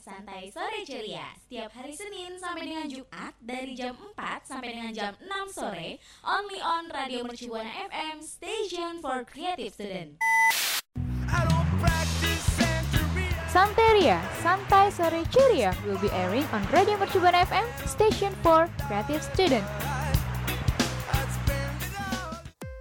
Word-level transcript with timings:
Santai 0.00 0.52
sore 0.52 0.82
ceria. 0.84 1.28
Setiap 1.46 1.70
hari 1.76 1.94
Senin 1.96 2.36
sampai 2.36 2.68
dengan 2.68 2.86
Jumat 2.88 3.32
dari 3.40 3.72
jam 3.72 3.96
4 3.96 4.48
sampai 4.48 4.68
dengan 4.74 4.92
jam 4.92 5.12
6 5.18 5.56
sore, 5.56 6.00
only 6.24 6.60
on 6.60 6.88
Radio 6.92 7.24
Mercubuana 7.24 7.70
FM, 7.88 8.24
station 8.24 9.00
for 9.04 9.22
creative 9.24 9.72
student. 9.72 10.20
Santeria, 13.50 14.22
Santai 14.46 14.94
Sore 14.94 15.26
Ceria 15.26 15.74
will 15.82 15.98
be 15.98 16.06
airing 16.14 16.46
on 16.54 16.62
Radio 16.70 16.94
Mercubuana 16.94 17.42
FM, 17.44 17.66
station 17.82 18.30
for 18.46 18.70
creative 18.86 19.20
student. 19.26 19.66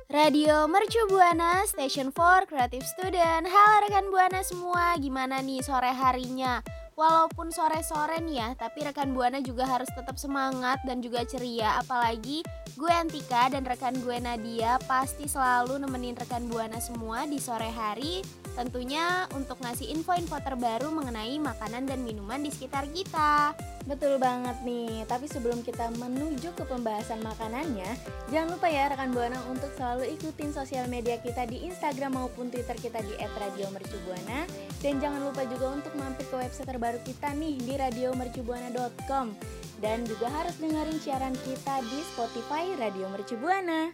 Radio 0.10 0.66
Mercu 0.66 1.06
Buana, 1.06 1.70
Station 1.70 2.10
for 2.10 2.42
Creative 2.50 2.82
Student. 2.82 3.46
Halo 3.46 3.86
rekan 3.86 4.10
Buana 4.10 4.42
semua, 4.42 4.98
gimana 4.98 5.38
nih 5.38 5.62
sore 5.62 5.94
harinya? 5.94 6.66
Walaupun 7.00 7.48
sore-sore 7.48 8.20
nih 8.20 8.44
ya, 8.44 8.50
tapi 8.60 8.84
rekan 8.84 9.16
Buana 9.16 9.40
juga 9.40 9.64
harus 9.64 9.88
tetap 9.96 10.20
semangat 10.20 10.84
dan 10.84 11.00
juga 11.00 11.24
ceria. 11.24 11.80
Apalagi 11.80 12.44
gue 12.76 12.92
Antika 12.92 13.48
dan 13.48 13.64
rekan 13.64 13.96
gue 14.04 14.20
Nadia 14.20 14.76
pasti 14.84 15.24
selalu 15.24 15.80
nemenin 15.80 16.20
rekan 16.20 16.52
Buana 16.52 16.76
semua 16.84 17.24
di 17.24 17.40
sore 17.40 17.72
hari 17.72 18.20
Tentunya 18.58 19.30
untuk 19.38 19.62
ngasih 19.62 19.94
info-info 19.94 20.42
terbaru 20.42 20.90
mengenai 20.90 21.38
makanan 21.38 21.86
dan 21.86 22.02
minuman 22.02 22.42
di 22.42 22.50
sekitar 22.50 22.90
kita. 22.90 23.54
Betul 23.86 24.22
banget 24.22 24.60
nih, 24.66 25.06
tapi 25.10 25.26
sebelum 25.26 25.66
kita 25.66 25.90
menuju 25.98 26.54
ke 26.54 26.64
pembahasan 26.66 27.24
makanannya, 27.26 27.88
jangan 28.30 28.54
lupa 28.58 28.68
ya 28.70 28.90
rekan 28.90 29.14
Buana 29.14 29.40
untuk 29.50 29.72
selalu 29.78 30.14
ikutin 30.18 30.54
sosial 30.54 30.86
media 30.90 31.18
kita 31.22 31.46
di 31.50 31.66
Instagram 31.66 32.20
maupun 32.20 32.52
Twitter 32.52 32.78
kita 32.78 33.02
di 33.02 33.14
@radiomercubuana 33.18 34.46
dan 34.80 34.94
jangan 35.00 35.22
lupa 35.26 35.44
juga 35.48 35.80
untuk 35.80 35.94
mampir 35.98 36.26
ke 36.28 36.36
website 36.38 36.68
terbaru 36.68 36.89
kita 37.06 37.38
nih 37.38 37.62
di 37.62 37.74
radiomercubuana.com 37.78 39.38
dan 39.78 40.02
juga 40.10 40.28
harus 40.34 40.58
dengerin 40.58 40.98
siaran 40.98 41.36
kita 41.46 41.86
di 41.86 42.00
Spotify 42.10 42.74
Radio 42.82 43.06
Mercubuana. 43.14 43.94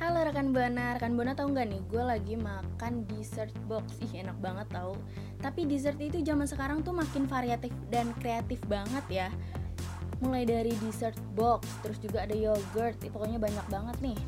Halo 0.00 0.24
rekan 0.24 0.56
Buana, 0.56 0.96
rekan 0.96 1.12
Buana 1.12 1.36
tahu 1.36 1.52
nggak 1.52 1.66
nih, 1.68 1.80
gue 1.92 2.02
lagi 2.04 2.34
makan 2.38 3.04
dessert 3.04 3.52
box, 3.68 4.00
ih 4.00 4.24
enak 4.24 4.38
banget 4.40 4.70
tau. 4.72 4.96
Tapi 5.44 5.68
dessert 5.68 6.00
itu 6.00 6.24
zaman 6.24 6.48
sekarang 6.48 6.80
tuh 6.80 6.96
makin 6.96 7.28
variatif 7.28 7.74
dan 7.92 8.14
kreatif 8.16 8.62
banget 8.64 9.04
ya. 9.10 9.28
Mulai 10.20 10.44
dari 10.44 10.72
dessert 10.84 11.16
box, 11.32 11.64
terus 11.80 11.96
juga 12.00 12.28
ada 12.28 12.36
yogurt, 12.36 12.96
pokoknya 13.08 13.40
banyak 13.40 13.66
banget 13.72 13.96
nih. 14.04 14.18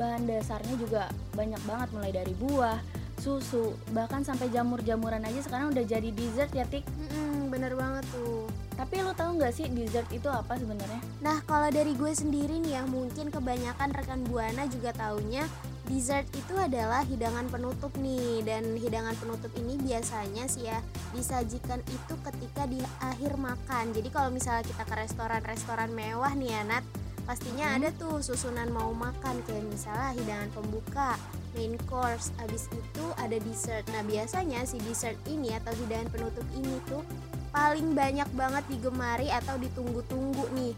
Bahan 0.00 0.24
dasarnya 0.24 0.74
juga 0.80 1.02
banyak 1.36 1.60
banget, 1.68 1.88
mulai 1.92 2.12
dari 2.12 2.32
buah, 2.40 2.80
susu, 3.22 3.78
bahkan 3.94 4.26
sampai 4.26 4.50
jamur-jamuran 4.50 5.22
aja 5.22 5.40
sekarang 5.46 5.70
udah 5.70 5.84
jadi 5.86 6.10
dessert 6.10 6.50
ya 6.50 6.66
Tik. 6.66 6.82
Hmm, 6.82 7.54
bener 7.54 7.78
banget 7.78 8.02
tuh. 8.10 8.50
Tapi 8.74 8.98
lo 9.04 9.14
tau 9.14 9.36
gak 9.38 9.54
sih 9.54 9.70
dessert 9.70 10.10
itu 10.10 10.26
apa 10.26 10.58
sebenarnya? 10.58 10.98
Nah 11.22 11.38
kalau 11.46 11.70
dari 11.70 11.94
gue 11.94 12.10
sendiri 12.10 12.58
nih 12.58 12.80
ya 12.80 12.82
mungkin 12.88 13.30
kebanyakan 13.30 13.94
rekan 13.94 14.26
buana 14.26 14.66
juga 14.66 14.90
taunya 14.96 15.46
dessert 15.92 16.24
itu 16.32 16.56
adalah 16.56 17.04
hidangan 17.04 17.52
penutup 17.52 17.92
nih 18.00 18.40
dan 18.48 18.64
hidangan 18.80 19.12
penutup 19.20 19.52
ini 19.60 19.76
biasanya 19.76 20.48
sih 20.48 20.64
ya 20.64 20.80
disajikan 21.12 21.84
itu 21.84 22.14
ketika 22.24 22.64
di 22.64 22.80
akhir 23.04 23.36
makan. 23.36 23.92
Jadi 23.92 24.08
kalau 24.08 24.32
misalnya 24.32 24.64
kita 24.64 24.88
ke 24.88 24.94
restoran-restoran 24.96 25.92
mewah 25.92 26.32
nih 26.32 26.56
ya 26.56 26.62
Nat, 26.64 26.84
pastinya 27.28 27.68
hmm. 27.68 27.76
ada 27.76 27.88
tuh 28.00 28.24
susunan 28.24 28.72
mau 28.72 28.88
makan 28.96 29.44
kayak 29.44 29.68
misalnya 29.68 30.16
hidangan 30.16 30.48
pembuka, 30.56 31.20
main 31.52 31.76
course, 31.84 32.32
abis 32.40 32.72
itu 32.72 33.04
ada 33.20 33.36
dessert. 33.36 33.84
Nah 33.92 34.00
biasanya 34.08 34.64
si 34.64 34.80
dessert 34.88 35.20
ini 35.28 35.52
atau 35.52 35.76
hidangan 35.76 36.08
penutup 36.08 36.46
ini 36.56 36.80
tuh 36.88 37.04
paling 37.52 37.92
banyak 37.92 38.26
banget 38.32 38.64
digemari 38.72 39.28
atau 39.28 39.60
ditunggu-tunggu 39.60 40.48
nih 40.56 40.72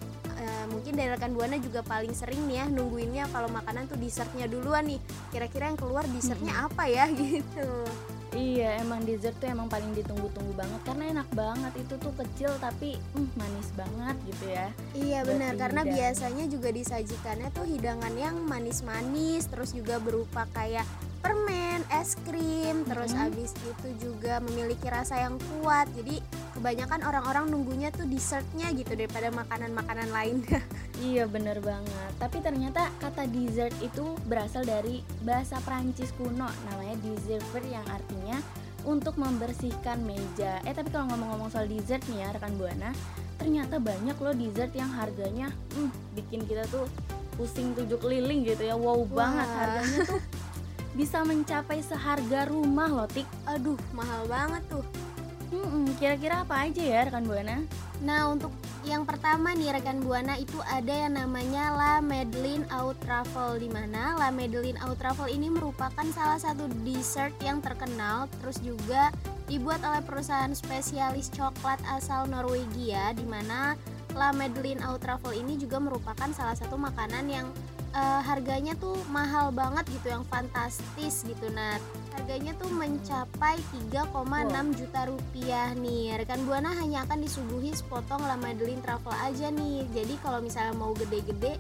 e, 0.45 0.51
mungkin 0.69 0.93
dari 0.93 1.09
rekan 1.17 1.33
buana 1.33 1.57
juga 1.57 1.81
paling 1.81 2.13
sering 2.13 2.45
nih 2.45 2.61
ya 2.61 2.65
nungguinnya 2.69 3.25
kalau 3.33 3.49
makanan 3.49 3.89
tuh 3.89 3.97
dessertnya 3.97 4.45
duluan 4.45 4.85
nih 4.85 5.01
kira-kira 5.33 5.73
yang 5.73 5.79
keluar 5.81 6.05
dessertnya 6.13 6.53
hmm. 6.53 6.67
apa 6.69 6.85
ya 6.87 7.05
gitu 7.17 7.69
Iya, 8.35 8.83
emang 8.83 9.07
dessert 9.07 9.39
tuh 9.39 9.47
emang 9.47 9.71
paling 9.71 9.95
ditunggu-tunggu 9.95 10.59
banget 10.59 10.83
karena 10.83 11.05
enak 11.15 11.29
banget 11.39 11.73
itu 11.87 11.95
tuh 12.03 12.11
kecil 12.19 12.51
tapi 12.59 12.99
mm, 13.15 13.31
manis 13.39 13.71
banget 13.79 14.17
gitu 14.27 14.45
ya. 14.51 14.67
Iya 14.91 15.21
benar 15.23 15.55
karena 15.55 15.87
biasanya 15.87 16.45
juga 16.51 16.75
disajikannya 16.75 17.55
tuh 17.55 17.63
hidangan 17.63 18.11
yang 18.19 18.35
manis-manis 18.43 19.47
terus 19.47 19.71
juga 19.71 20.03
berupa 20.03 20.51
kayak 20.51 20.83
permen, 21.23 21.81
es 21.95 22.19
krim, 22.27 22.85
terus 22.85 23.15
hmm. 23.15 23.25
abis 23.31 23.55
itu 23.65 23.89
juga 24.11 24.43
memiliki 24.43 24.91
rasa 24.91 25.23
yang 25.23 25.39
kuat. 25.39 25.87
Jadi 25.95 26.19
kebanyakan 26.65 27.05
orang-orang 27.05 27.45
nunggunya 27.53 27.93
tuh 27.93 28.09
dessertnya 28.09 28.73
gitu 28.73 28.97
daripada 28.97 29.29
makanan-makanan 29.37 30.09
lainnya. 30.09 30.65
Iya 31.05 31.29
bener 31.29 31.61
banget. 31.61 32.13
Tapi 32.17 32.41
ternyata 32.41 32.89
kata 32.97 33.29
dessert 33.29 33.75
itu 33.85 34.17
berasal 34.25 34.65
dari 34.65 35.05
bahasa 35.21 35.61
Prancis 35.61 36.09
kuno 36.17 36.49
namanya 36.65 36.97
dessert 37.05 37.67
yang 37.69 37.85
artinya 37.93 38.41
untuk 38.89 39.21
membersihkan 39.21 40.01
meja. 40.01 40.65
Eh 40.65 40.73
tapi 40.73 40.89
kalau 40.89 41.13
ngomong-ngomong 41.13 41.53
soal 41.53 41.69
dessert 41.69 42.01
nih 42.09 42.25
ya 42.25 42.33
rekan 42.33 42.57
buana, 42.57 42.97
ternyata 43.37 43.77
banyak 43.77 44.17
loh 44.17 44.33
dessert 44.33 44.73
yang 44.73 44.89
harganya 44.89 45.53
hmm, 45.77 45.93
bikin 46.17 46.49
kita 46.49 46.65
tuh 46.73 46.89
pusing 47.37 47.77
tujuh 47.77 48.01
keliling 48.01 48.49
gitu 48.49 48.65
ya. 48.65 48.73
Wow 48.73 49.05
Wah. 49.05 49.29
banget 49.29 49.49
harganya 49.53 49.99
tuh 50.09 50.23
bisa 50.97 51.21
mencapai 51.27 51.85
seharga 51.85 52.49
rumah 52.49 52.89
loh 52.89 53.11
Tik 53.11 53.27
Aduh 53.51 53.77
mahal 53.93 54.25
banget 54.31 54.63
tuh 54.73 54.87
Kira-kira 55.95 56.45
apa 56.45 56.67
aja 56.67 56.83
ya 56.83 57.01
rekan 57.07 57.25
Buana? 57.25 57.65
Nah 58.03 58.29
untuk 58.29 58.53
yang 58.85 59.09
pertama 59.09 59.57
nih 59.57 59.73
rekan 59.81 60.05
Buana 60.05 60.37
itu 60.37 60.61
ada 60.69 60.93
yang 60.93 61.17
namanya 61.17 61.73
La 61.73 61.95
Madeline 62.05 62.69
Out 62.69 63.01
Truffle 63.01 63.57
di 63.63 63.73
mana 63.73 64.19
La 64.19 64.29
Madeline 64.29 64.77
Out 64.85 65.01
Truffle 65.01 65.33
ini 65.33 65.49
merupakan 65.49 66.05
salah 66.13 66.37
satu 66.37 66.69
dessert 66.85 67.33
yang 67.41 67.65
terkenal 67.65 68.29
terus 68.41 68.61
juga 68.61 69.09
dibuat 69.49 69.81
oleh 69.81 70.05
perusahaan 70.05 70.53
spesialis 70.53 71.33
coklat 71.33 71.81
asal 71.89 72.29
Norwegia. 72.29 73.17
Di 73.17 73.25
mana 73.25 73.79
La 74.13 74.31
Madeline 74.37 74.85
Out 74.85 75.01
Truffle 75.01 75.39
ini 75.39 75.57
juga 75.57 75.81
merupakan 75.81 76.29
salah 76.37 76.55
satu 76.55 76.77
makanan 76.77 77.25
yang 77.31 77.47
uh, 77.97 78.21
harganya 78.21 78.77
tuh 78.77 78.99
mahal 79.09 79.49
banget 79.55 79.87
gitu 79.89 80.13
yang 80.13 80.25
fantastis 80.29 81.25
gitu. 81.25 81.49
Nah 81.55 81.79
harganya 82.15 82.53
tuh 82.57 82.71
mencapai 82.71 83.59
3,6 83.91 84.15
wow. 84.15 84.65
juta 84.71 85.01
rupiah 85.11 85.69
nih 85.75 86.15
rekan 86.23 86.47
buana 86.47 86.71
hanya 86.79 87.03
akan 87.05 87.27
disuguhi 87.27 87.75
sepotong 87.75 88.23
la 88.23 88.39
Madeline 88.39 88.81
truffle 88.81 89.15
aja 89.19 89.51
nih 89.51 89.83
jadi 89.91 90.15
kalau 90.23 90.39
misalnya 90.39 90.75
mau 90.79 90.95
gede-gede 90.95 91.59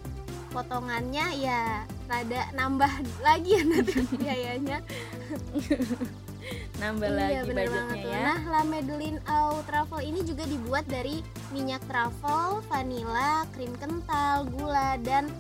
potongannya 0.55 1.27
ya 1.43 1.83
rada 2.07 2.47
nambah 2.55 2.93
lagi 3.27 3.51
ya 3.59 3.63
nanti 3.67 3.95
biayanya 4.23 4.79
nambah 6.79 7.09
iya, 7.09 7.17
lagi 7.17 7.49
bener 7.49 7.67
budgetnya 7.73 8.05
ya. 8.05 8.21
Nah, 8.29 8.41
La 8.53 8.63
Madeline 8.69 9.19
Au 9.25 9.65
Truffle 9.65 10.05
ini 10.05 10.21
juga 10.29 10.45
dibuat 10.45 10.85
dari 10.85 11.25
minyak 11.57 11.81
truffle, 11.89 12.61
vanila, 12.69 13.49
krim 13.57 13.73
kental, 13.81 14.45
gula 14.53 15.01
dan 15.01 15.33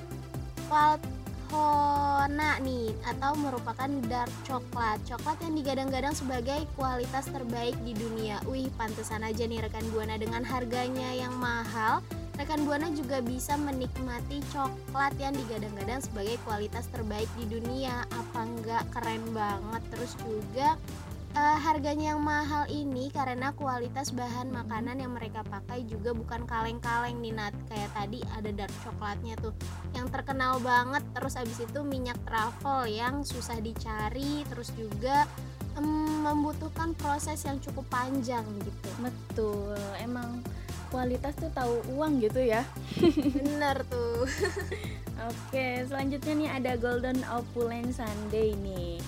Valhona 1.52 2.56
nih 2.64 2.94
atau 3.04 3.36
merupakan 3.36 3.90
dark 4.08 4.32
coklat. 4.48 4.96
Coklat 5.04 5.36
yang 5.44 5.54
digadang-gadang 5.60 6.16
sebagai 6.16 6.64
kualitas 6.72 7.28
terbaik 7.28 7.76
di 7.84 7.92
dunia. 7.92 8.40
Wih 8.48 8.72
pantesan 8.80 9.20
aja 9.20 9.44
nih 9.44 9.60
rekan 9.60 9.84
buana 9.92 10.16
dengan 10.16 10.40
harganya 10.40 11.12
yang 11.12 11.34
mahal. 11.36 12.00
Rekan 12.34 12.66
buana 12.66 12.90
juga 12.90 13.22
bisa 13.22 13.54
menikmati 13.54 14.42
coklat 14.50 15.14
yang 15.22 15.36
digadang-gadang 15.38 16.02
sebagai 16.02 16.40
kualitas 16.42 16.88
terbaik 16.90 17.28
di 17.38 17.46
dunia. 17.46 18.08
Apa 18.10 18.42
enggak? 18.42 18.84
Keren 18.90 19.22
banget. 19.30 19.82
Terus 19.92 20.12
juga 20.18 20.74
uh, 21.34 21.58
harganya 21.60 22.14
yang 22.14 22.22
mahal 22.22 22.64
ini 22.70 23.10
karena 23.10 23.50
kualitas 23.54 24.14
bahan 24.14 24.54
makanan 24.54 25.02
yang 25.02 25.12
mereka 25.12 25.42
pakai 25.46 25.84
juga 25.84 26.14
bukan 26.14 26.46
kaleng-kaleng 26.46 27.18
nih 27.20 27.34
Nat 27.34 27.54
kayak 27.68 27.90
tadi 27.92 28.22
ada 28.32 28.50
dark 28.54 28.74
coklatnya 28.86 29.34
tuh 29.42 29.52
yang 29.92 30.08
terkenal 30.08 30.62
banget. 30.62 31.02
Terus 31.12 31.34
abis 31.36 31.58
itu 31.66 31.80
minyak 31.82 32.18
truffle 32.24 32.86
yang 32.88 33.26
susah 33.26 33.58
dicari 33.58 34.46
terus 34.48 34.70
juga 34.78 35.26
um, 35.76 36.24
membutuhkan 36.24 36.94
proses 36.96 37.42
yang 37.44 37.58
cukup 37.60 37.84
panjang 37.90 38.46
gitu. 38.62 38.88
Betul 39.02 39.78
emang 39.98 40.40
kualitas 40.94 41.34
tuh 41.34 41.50
tahu 41.50 41.82
uang 41.98 42.22
gitu 42.22 42.38
ya. 42.38 42.62
Bener 43.36 43.82
tuh. 43.90 44.24
Oke 45.30 45.86
selanjutnya 45.88 46.32
nih 46.36 46.50
ada 46.50 46.72
golden 46.76 47.22
opulent 47.30 47.94
sunday 47.94 48.52
nih 48.60 48.98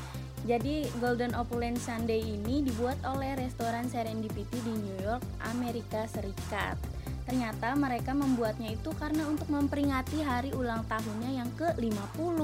jadi 0.46 0.86
Golden 1.02 1.34
Opulent 1.34 1.74
Sunday 1.82 2.22
ini 2.22 2.62
dibuat 2.62 2.96
oleh 3.02 3.34
restoran 3.34 3.90
Serendipity 3.90 4.62
di 4.62 4.74
New 4.78 4.98
York, 5.02 5.20
Amerika 5.42 6.06
Serikat. 6.06 6.78
Ternyata 7.26 7.74
mereka 7.74 8.14
membuatnya 8.14 8.70
itu 8.70 8.94
karena 8.94 9.26
untuk 9.26 9.50
memperingati 9.50 10.22
hari 10.22 10.54
ulang 10.54 10.86
tahunnya 10.86 11.42
yang 11.42 11.50
ke-50. 11.58 12.38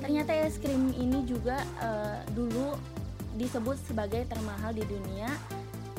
Ternyata 0.00 0.32
es 0.32 0.56
krim 0.56 0.88
ini 0.96 1.28
juga 1.28 1.60
uh, 1.84 2.24
dulu 2.32 2.72
disebut 3.36 3.76
sebagai 3.84 4.24
termahal 4.24 4.72
di 4.72 4.88
dunia 4.88 5.28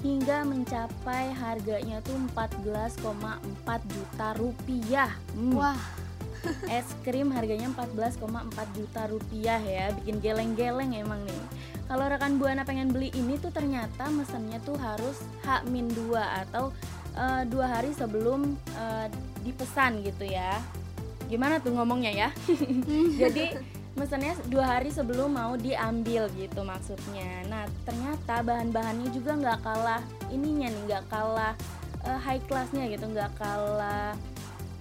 hingga 0.01 0.41
mencapai 0.41 1.29
harganya 1.37 2.01
tuh 2.01 2.17
14,4 2.33 3.93
juta 3.93 4.27
rupiah. 4.41 5.13
Hmm. 5.37 5.53
Wah, 5.53 5.77
es 6.67 6.87
krim 7.03 7.29
harganya 7.31 7.69
14,4 7.71 8.77
juta 8.77 9.01
rupiah 9.09 9.61
ya, 9.61 9.85
bikin 10.01 10.17
geleng-geleng 10.19 10.95
emang 10.95 11.21
nih. 11.23 11.43
Kalau 11.87 12.05
rekan 12.07 12.35
buana 12.35 12.67
pengen 12.67 12.91
beli 12.91 13.15
ini 13.15 13.39
tuh 13.39 13.51
ternyata 13.51 14.11
mesennya 14.11 14.59
tuh 14.67 14.75
harus 14.75 15.23
H-2 15.47 16.11
atau 16.19 16.75
uh, 17.15 17.43
dua 17.47 17.65
hari 17.79 17.95
sebelum 17.95 18.59
uh, 18.75 19.07
dipesan 19.47 20.03
gitu 20.03 20.27
ya. 20.27 20.59
Gimana 21.31 21.63
tuh 21.63 21.75
ngomongnya 21.75 22.11
ya? 22.11 22.29
Jadi 23.21 23.55
mesennya 23.97 24.37
dua 24.45 24.77
hari 24.77 24.93
sebelum 24.93 25.33
mau 25.33 25.57
diambil 25.57 26.29
gitu 26.37 26.61
maksudnya. 26.61 27.43
Nah 27.49 27.65
ternyata 27.83 28.45
bahan-bahannya 28.45 29.09
juga 29.09 29.33
nggak 29.39 29.59
kalah 29.65 30.03
ininya 30.29 30.69
nih 30.69 30.81
nggak 30.91 31.05
kalah 31.09 31.57
uh, 32.05 32.19
high 32.21 32.41
classnya 32.45 32.85
gitu 32.87 33.09
nggak 33.09 33.33
kalah 33.41 34.13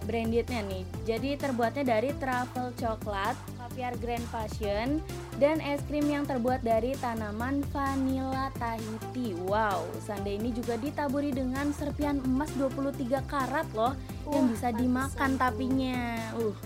brandednya 0.07 0.63
nih 0.65 0.85
jadi 1.05 1.37
terbuatnya 1.37 1.85
dari 1.85 2.11
travel 2.17 2.71
coklat 2.79 3.35
caviar 3.77 3.93
grand 4.01 4.25
passion 4.33 5.05
dan 5.37 5.61
es 5.61 5.85
krim 5.85 6.09
yang 6.09 6.25
terbuat 6.25 6.65
dari 6.65 6.97
tanaman 6.97 7.61
vanilla 7.69 8.49
Tahiti. 8.57 9.37
Wow, 9.37 9.85
sundae 10.01 10.41
ini 10.41 10.49
juga 10.49 10.81
ditaburi 10.81 11.29
dengan 11.29 11.69
serpian 11.77 12.25
emas 12.25 12.49
23 12.57 13.05
karat 13.29 13.69
loh 13.77 13.93
uh, 13.93 14.33
yang 14.33 14.49
bisa 14.49 14.73
dimakan 14.73 15.37
tapinya. 15.37 16.17
Uh, 16.41 16.57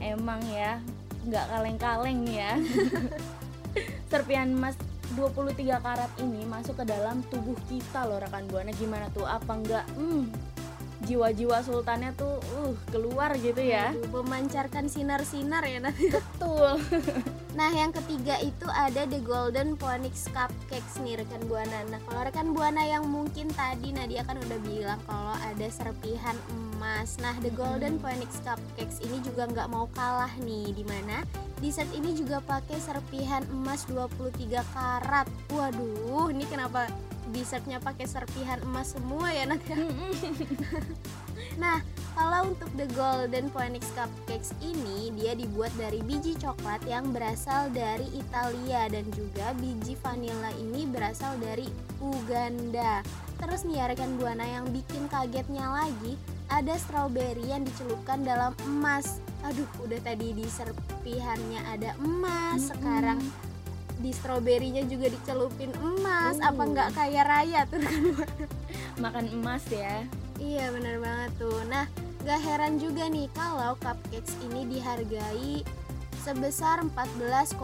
emang 0.00 0.40
ya, 0.48 0.80
nggak 1.28 1.44
kaleng-kaleng 1.52 2.24
nih 2.24 2.36
ya. 2.40 2.52
serpian 4.10 4.56
emas 4.56 4.80
23 5.20 5.68
karat 5.84 6.12
ini 6.24 6.48
masuk 6.48 6.80
ke 6.80 6.84
dalam 6.88 7.20
tubuh 7.28 7.60
kita 7.68 8.08
loh 8.08 8.16
rekan 8.16 8.48
buana 8.48 8.72
gimana 8.72 9.12
tuh 9.12 9.28
apa 9.28 9.52
enggak 9.52 9.86
hmm 9.94 10.55
jiwa-jiwa 11.04 11.60
sultannya 11.60 12.16
tuh 12.16 12.40
uh 12.56 12.72
keluar 12.88 13.36
gitu 13.36 13.60
ya. 13.60 13.92
Aduh, 13.92 14.22
memancarkan 14.22 14.88
sinar-sinar 14.88 15.66
ya 15.68 15.84
nanti. 15.84 16.08
Betul. 16.08 16.80
Nah 17.56 17.72
yang 17.72 17.88
ketiga 17.88 18.36
itu 18.44 18.68
ada 18.68 19.08
the 19.08 19.16
golden 19.24 19.80
phoenix 19.80 20.28
cupcakes 20.28 21.00
nih 21.00 21.16
rekan 21.16 21.40
buana 21.48 21.88
nah 21.88 21.96
kalau 22.04 22.28
rekan 22.28 22.52
buana 22.52 22.84
yang 22.84 23.08
mungkin 23.08 23.48
tadi 23.48 23.96
Nadia 23.96 24.28
kan 24.28 24.36
udah 24.36 24.60
bilang 24.60 25.00
kalau 25.08 25.32
ada 25.40 25.66
serpihan 25.72 26.36
emas 26.52 26.65
nah 27.22 27.34
the 27.42 27.50
golden 27.54 27.98
phoenix 27.98 28.38
cupcakes 28.42 29.00
ini 29.02 29.18
juga 29.24 29.48
nggak 29.48 29.68
mau 29.70 29.86
kalah 29.94 30.30
nih 30.42 30.70
di 30.74 30.84
mana 30.84 31.24
dessert 31.60 31.88
ini 31.96 32.12
juga 32.12 32.44
pakai 32.44 32.76
serpihan 32.76 33.40
emas 33.48 33.88
23 33.88 34.60
karat. 34.76 35.26
Waduh 35.48 36.28
ini 36.28 36.44
kenapa 36.44 36.88
dessertnya 37.32 37.82
pakai 37.82 38.06
serpihan 38.06 38.62
emas 38.62 38.94
semua 38.94 39.34
ya 39.34 39.50
nanti 39.50 39.74
nah 41.62 41.82
kalau 42.14 42.54
untuk 42.54 42.70
the 42.78 42.86
golden 42.94 43.50
phoenix 43.50 43.90
cupcakes 43.92 44.54
ini 44.62 45.10
dia 45.18 45.34
dibuat 45.36 45.74
dari 45.76 46.00
biji 46.00 46.38
coklat 46.38 46.80
yang 46.86 47.10
berasal 47.12 47.68
dari 47.74 48.06
Italia 48.14 48.88
dan 48.88 49.04
juga 49.12 49.52
biji 49.58 49.98
vanilla 50.00 50.48
ini 50.56 50.88
berasal 50.88 51.36
dari 51.42 51.68
Uganda. 52.00 53.04
Terus 53.36 53.68
nih 53.68 53.84
ya 53.84 53.84
rekan 53.92 54.16
buana 54.16 54.48
yang 54.48 54.64
bikin 54.72 55.10
kagetnya 55.12 55.68
lagi 55.68 56.16
ada 56.50 56.74
strawberry 56.78 57.50
yang 57.50 57.66
dicelupkan 57.66 58.22
dalam 58.22 58.52
emas. 58.66 59.18
Aduh 59.46 59.68
udah 59.82 59.98
tadi 60.02 60.34
di 60.34 60.46
serpihannya 60.46 61.60
ada 61.66 61.94
emas 62.02 62.66
-hmm. 62.66 62.70
sekarang 62.74 63.20
di 63.96 64.12
stroberinya 64.12 64.84
juga 64.84 65.08
dicelupin 65.08 65.72
emas. 65.80 66.36
Uh. 66.40 66.52
apa 66.52 66.62
nggak 66.62 66.90
kaya 66.92 67.22
raya 67.24 67.60
tuh? 67.68 67.80
Makan 69.02 69.26
emas 69.32 69.64
ya. 69.72 70.04
Iya 70.36 70.72
benar 70.72 71.00
banget 71.00 71.30
tuh. 71.40 71.60
Nah 71.68 71.88
gak 72.26 72.42
heran 72.42 72.76
juga 72.82 73.08
nih 73.08 73.30
kalau 73.32 73.78
cupcakes 73.80 74.34
ini 74.50 74.66
dihargai 74.68 75.64
sebesar 76.26 76.82
14,4 76.82 77.56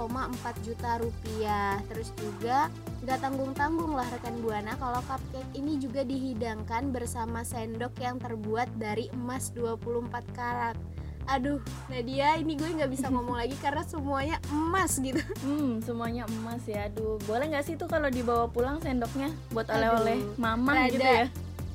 juta 0.65 0.91
rupiah. 1.03 1.83
Terus 1.91 2.15
juga 2.17 2.73
gak 3.03 3.19
tanggung-tanggung 3.19 3.99
lah 3.99 4.07
rekan 4.15 4.39
buana 4.39 4.79
kalau 4.79 5.03
cupcake 5.03 5.51
ini 5.59 5.75
juga 5.83 6.07
dihidangkan 6.07 6.95
bersama 6.95 7.43
sendok 7.43 7.99
yang 7.99 8.23
terbuat 8.23 8.71
dari 8.79 9.11
emas 9.11 9.51
24 9.55 10.09
karat. 10.39 10.79
Aduh 11.27 11.63
Nadia 11.91 12.39
ini 12.39 12.55
gue 12.59 12.67
nggak 12.67 12.91
bisa 12.91 13.11
ngomong 13.15 13.39
lagi 13.39 13.59
karena 13.59 13.83
semuanya 13.83 14.39
emas 14.55 15.03
gitu. 15.03 15.19
Hmm 15.43 15.83
semuanya 15.83 16.31
emas 16.31 16.63
ya. 16.67 16.87
Aduh 16.87 17.19
boleh 17.27 17.51
nggak 17.51 17.67
sih 17.67 17.75
tuh 17.75 17.91
kalau 17.91 18.07
dibawa 18.07 18.47
pulang 18.47 18.79
sendoknya 18.79 19.35
buat 19.51 19.67
oleh-oleh 19.67 20.23
mama 20.39 20.87
Rada, 20.87 20.91
gitu 20.95 21.03
ya? 21.07 21.27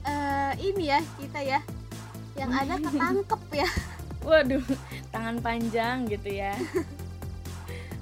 Uh, 0.07 0.53
ini 0.63 0.83
ya 0.95 0.99
kita 1.19 1.39
ya 1.43 1.59
yang 2.39 2.55
ada 2.55 2.79
ketangkep 2.87 3.41
ya. 3.51 3.67
Waduh 4.23 4.63
tangan 5.11 5.39
panjang 5.39 6.07
gitu 6.07 6.29
ya 6.29 6.53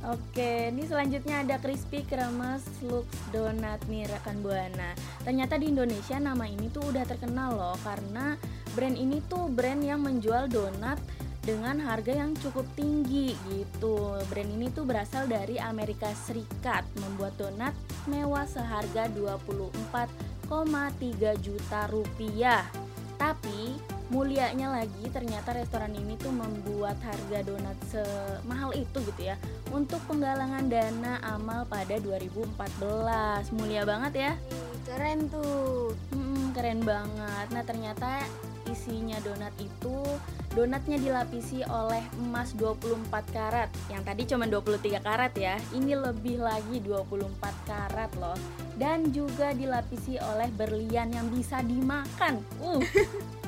Oke, 0.05 0.69
ini 0.69 0.85
selanjutnya 0.85 1.41
ada 1.41 1.57
crispy 1.57 2.05
kremes 2.05 2.61
lux 2.85 3.09
donat 3.33 3.81
nih 3.89 4.05
rekan 4.05 4.37
buana. 4.45 4.93
Ternyata 5.25 5.57
di 5.57 5.73
Indonesia 5.73 6.21
nama 6.21 6.45
ini 6.45 6.69
tuh 6.69 6.93
udah 6.93 7.09
terkenal 7.09 7.57
loh 7.57 7.73
karena 7.81 8.37
brand 8.77 8.93
ini 8.93 9.17
tuh 9.25 9.49
brand 9.49 9.81
yang 9.81 10.05
menjual 10.05 10.45
donat 10.45 11.01
dengan 11.41 11.81
harga 11.81 12.21
yang 12.21 12.37
cukup 12.37 12.69
tinggi 12.77 13.33
gitu. 13.49 14.21
Brand 14.29 14.51
ini 14.53 14.69
tuh 14.69 14.85
berasal 14.85 15.25
dari 15.25 15.57
Amerika 15.57 16.13
Serikat, 16.13 16.85
membuat 17.01 17.33
donat 17.41 17.73
mewah 18.05 18.45
seharga 18.45 19.09
24,3 19.09 21.33
juta 21.41 21.81
rupiah. 21.89 22.61
Tapi 23.17 23.94
mulianya 24.13 24.69
lagi 24.69 25.09
ternyata 25.09 25.57
restoran 25.57 25.89
ini 25.97 26.13
tuh 26.21 26.29
membuat 26.29 26.97
harga 27.01 27.41
donat 27.41 27.77
semahal 27.89 28.69
itu 28.77 29.01
gitu 29.01 29.21
ya 29.33 29.35
untuk 29.73 29.97
penggalangan 30.05 30.69
dana 30.69 31.17
amal 31.25 31.65
pada 31.65 31.97
2014 31.97 32.53
mulia 33.57 33.81
banget 33.83 34.13
ya? 34.13 34.31
Keren 34.85 35.27
tuh. 35.33 35.97
Hmm, 36.13 36.53
keren 36.53 36.85
banget. 36.85 37.47
Nah 37.49 37.63
ternyata 37.65 38.21
isinya 38.69 39.17
donat 39.21 39.53
itu 39.57 39.97
donatnya 40.53 41.01
dilapisi 41.01 41.65
oleh 41.65 42.05
emas 42.21 42.53
24 42.53 43.09
karat. 43.33 43.69
Yang 43.89 44.03
tadi 44.05 44.21
cuma 44.29 44.45
23 44.45 45.01
karat 45.01 45.33
ya. 45.33 45.57
Ini 45.73 45.97
lebih 45.97 46.45
lagi 46.45 46.77
24 46.85 47.25
karat 47.65 48.11
loh. 48.21 48.37
Dan 48.77 49.09
juga 49.09 49.51
dilapisi 49.51 50.21
oleh 50.21 50.47
berlian 50.53 51.09
yang 51.09 51.27
bisa 51.33 51.65
dimakan. 51.65 52.39
Uh 52.61 52.79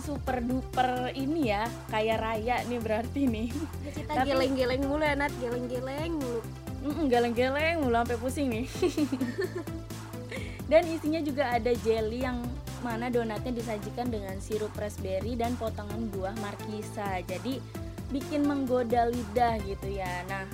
super 0.00 0.40
duper 0.40 1.12
ini 1.12 1.52
ya 1.52 1.68
kaya 1.92 2.16
raya 2.16 2.64
nih 2.64 2.80
berarti 2.80 3.28
nih. 3.28 3.48
Kita 3.92 4.24
geleng-geleng 4.24 4.82
mulu 4.88 5.04
ya 5.04 5.14
Nat. 5.16 5.32
Geleng-geleng 5.38 6.12
mulu. 6.16 6.40
Mm 6.84 7.08
geleng-geleng 7.08 7.76
mulu 7.84 7.96
sampai 7.96 8.18
pusing 8.20 8.48
nih. 8.52 8.66
Dan 10.70 10.88
isinya 10.88 11.20
juga 11.20 11.52
ada 11.52 11.72
jelly 11.84 12.24
yang 12.24 12.40
mana 12.80 13.08
donatnya 13.08 13.52
disajikan 13.52 14.12
dengan 14.12 14.36
sirup 14.40 14.72
raspberry 14.76 15.36
dan 15.36 15.56
potongan 15.56 16.08
buah 16.12 16.36
markisa. 16.40 17.20
Jadi 17.24 17.60
bikin 18.12 18.44
menggoda 18.44 19.08
lidah 19.08 19.60
gitu 19.64 19.88
ya. 19.88 20.24
Nah 20.28 20.44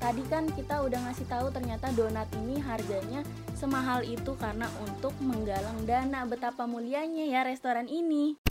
tadi 0.00 0.24
kan 0.28 0.48
kita 0.52 0.84
udah 0.84 1.08
ngasih 1.08 1.26
tahu 1.28 1.52
ternyata 1.52 1.92
donat 1.96 2.28
ini 2.44 2.60
harganya 2.60 3.24
semahal 3.56 4.04
itu 4.04 4.36
karena 4.40 4.68
untuk 4.84 5.12
menggalang 5.20 5.84
dana. 5.84 6.24
Betapa 6.24 6.64
mulianya 6.64 7.28
ya 7.28 7.40
restoran 7.44 7.88
ini 7.88 8.47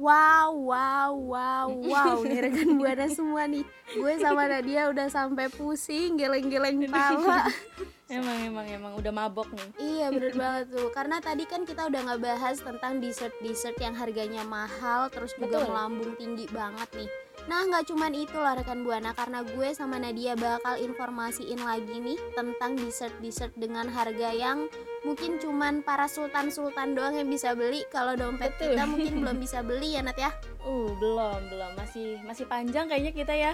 Wow, 0.00 0.56
wow, 0.56 1.12
wow, 1.12 1.68
wow. 1.68 2.16
Nih 2.24 2.40
rekan 2.40 2.80
buana 2.80 3.04
semua 3.12 3.44
nih. 3.44 3.68
Gue 3.92 4.16
sama 4.16 4.48
Nadia 4.48 4.88
udah 4.88 5.12
sampai 5.12 5.52
pusing 5.52 6.16
Geleng-geleng 6.16 6.88
kepala 6.88 7.44
Emang, 8.10 8.38
emang, 8.42 8.66
emang 8.66 8.92
udah 8.96 9.12
mabok 9.12 9.52
nih. 9.52 9.68
Iya 9.76 10.06
bener 10.10 10.34
banget 10.42 10.72
tuh. 10.72 10.88
Karena 10.90 11.20
tadi 11.20 11.44
kan 11.44 11.68
kita 11.68 11.86
udah 11.92 12.00
nggak 12.00 12.22
bahas 12.24 12.56
tentang 12.64 12.98
dessert-dessert 12.98 13.76
yang 13.78 13.94
harganya 13.94 14.42
mahal 14.42 15.12
Terus 15.12 15.36
juga 15.36 15.60
Betul. 15.60 15.68
melambung 15.68 16.12
tinggi 16.16 16.48
banget 16.48 16.88
nih 16.96 17.10
Nah 17.46 17.64
nggak 17.64 17.88
cuman 17.88 18.12
itu 18.12 18.36
loh 18.36 18.52
rekan 18.52 18.82
buana 18.84 19.14
karena 19.14 19.40
gue 19.46 19.68
sama 19.72 19.96
Nadia 19.96 20.36
bakal 20.36 20.76
informasiin 20.76 21.60
lagi 21.62 21.96
nih 22.00 22.18
tentang 22.36 22.76
dessert-dessert 22.76 23.54
dengan 23.56 23.88
harga 23.88 24.34
yang 24.34 24.68
mungkin 25.06 25.40
cuman 25.40 25.80
para 25.80 26.04
sultan-sultan 26.04 26.92
doang 26.92 27.16
yang 27.16 27.28
bisa 27.30 27.56
beli 27.56 27.86
kalau 27.88 28.12
dompet 28.18 28.52
Betul. 28.58 28.76
kita 28.76 28.84
mungkin 28.84 29.14
belum 29.24 29.36
bisa 29.40 29.64
beli 29.64 29.96
ya 29.96 30.02
Nat 30.04 30.18
ya 30.18 30.32
Uh, 30.60 30.92
belum, 31.00 31.48
belum. 31.48 31.72
Masih 31.72 32.20
masih 32.20 32.44
panjang 32.44 32.84
kayaknya 32.84 33.12
kita 33.16 33.32
ya. 33.32 33.52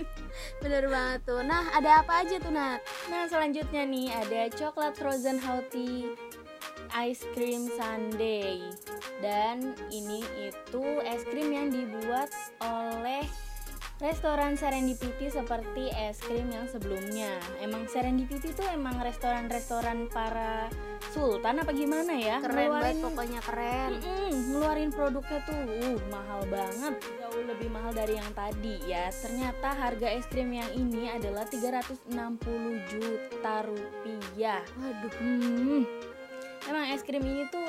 bener 0.62 0.92
banget 0.92 1.24
tuh 1.24 1.40
nah 1.40 1.64
ada 1.72 2.04
apa 2.04 2.20
aja 2.20 2.36
tuh 2.36 2.52
Nat 2.52 2.84
Nah, 3.08 3.24
selanjutnya 3.24 3.88
nih 3.88 4.12
ada 4.12 4.40
coklat 4.52 4.92
frozen 4.98 5.40
healthy 5.40 6.12
ice 6.94 7.26
cream 7.34 7.66
sundae. 7.74 8.62
Dan 9.18 9.74
ini 9.90 10.22
itu 10.38 10.84
es 11.02 11.26
krim 11.26 11.50
yang 11.50 11.68
dibuat 11.74 12.30
oleh 12.62 13.26
restoran 13.98 14.58
Serendipity 14.58 15.30
seperti 15.30 15.90
es 15.90 16.18
krim 16.22 16.50
yang 16.50 16.66
sebelumnya. 16.66 17.30
Emang 17.58 17.86
Serendipity 17.86 18.54
tuh 18.54 18.66
emang 18.70 18.98
restoran-restoran 19.00 20.10
para 20.10 20.68
sultan 21.14 21.62
apa 21.62 21.70
gimana 21.70 22.10
ya? 22.10 22.42
keren 22.42 22.74
banget 22.74 22.98
Ngeluarin- 22.98 23.04
pokoknya 23.06 23.40
keren 23.46 23.90
Mm-mm, 24.02 24.30
ngeluarin 24.50 24.90
produknya 24.90 25.38
tuh 25.46 25.54
uh, 25.62 25.98
mahal 26.10 26.42
banget 26.50 26.94
jauh 27.22 27.44
lebih 27.46 27.68
mahal 27.70 27.94
dari 27.94 28.18
yang 28.18 28.30
tadi 28.34 28.82
ya 28.82 29.14
ternyata 29.14 29.78
harga 29.78 30.10
es 30.10 30.26
krim 30.26 30.50
yang 30.50 30.66
ini 30.74 31.06
adalah 31.14 31.46
360 31.46 32.10
juta 32.90 33.54
rupiah 33.62 34.66
waduh 34.74 35.14
hmm. 35.22 35.82
Emang 36.68 36.90
es 36.92 37.04
krim 37.04 37.22
ini 37.24 37.48
tuh 37.48 37.68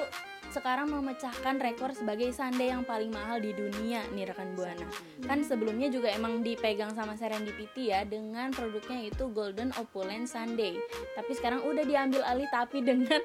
sekarang 0.55 0.87
memecahkan 0.87 1.59
rekor 1.59 1.91
sebagai 1.91 2.31
sundae 2.31 2.71
yang 2.71 2.87
paling 2.87 3.11
mahal 3.11 3.43
di 3.43 3.51
dunia 3.51 3.99
nih 4.15 4.31
rekan 4.31 4.55
buana. 4.55 4.87
Kan 5.27 5.43
sebelumnya 5.43 5.91
juga 5.91 6.07
emang 6.15 6.39
dipegang 6.47 6.95
sama 6.95 7.19
Serendipity 7.19 7.91
ya 7.91 8.07
dengan 8.07 8.55
produknya 8.55 9.03
itu 9.03 9.27
Golden 9.35 9.75
Opulent 9.75 10.31
Sundae 10.31 10.79
tapi 11.19 11.31
sekarang 11.35 11.59
udah 11.67 11.83
diambil 11.83 12.23
alih 12.23 12.47
tapi 12.55 12.79
dengan 12.79 13.19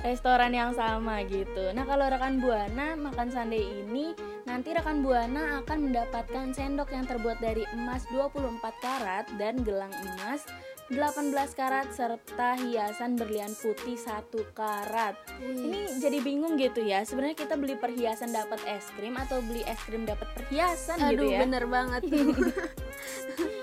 restoran 0.00 0.52
yang 0.56 0.72
sama 0.72 1.20
gitu. 1.28 1.72
Nah 1.76 1.84
kalau 1.84 2.08
rekan 2.08 2.40
buana 2.40 2.96
makan 2.96 3.28
sundae 3.28 3.60
ini 3.60 4.16
nanti 4.48 4.72
rekan 4.72 5.04
buana 5.04 5.60
akan 5.64 5.90
mendapatkan 5.90 6.56
sendok 6.56 6.90
yang 6.92 7.04
terbuat 7.04 7.38
dari 7.38 7.64
emas 7.76 8.04
24 8.08 8.60
karat 8.80 9.26
dan 9.36 9.60
gelang 9.60 9.92
emas 9.92 10.44
18 10.90 11.30
karat 11.54 11.86
serta 11.94 12.58
hiasan 12.58 13.14
berlian 13.14 13.54
putih 13.54 13.94
1 13.94 14.26
karat. 14.58 15.14
Wih. 15.38 15.70
ini 15.70 15.80
jadi 16.02 16.18
bingung 16.18 16.58
gitu 16.58 16.82
ya 16.82 17.06
sebenarnya 17.06 17.38
kita 17.38 17.54
beli 17.54 17.78
perhiasan 17.78 18.34
dapat 18.34 18.58
es 18.66 18.90
krim 18.98 19.14
atau 19.14 19.38
beli 19.46 19.62
es 19.70 19.78
krim 19.86 20.02
dapat 20.02 20.26
perhiasan 20.34 20.98
Aduh 20.98 21.14
gitu 21.14 21.24
ya? 21.30 21.46
bener 21.46 21.64
banget 21.70 22.02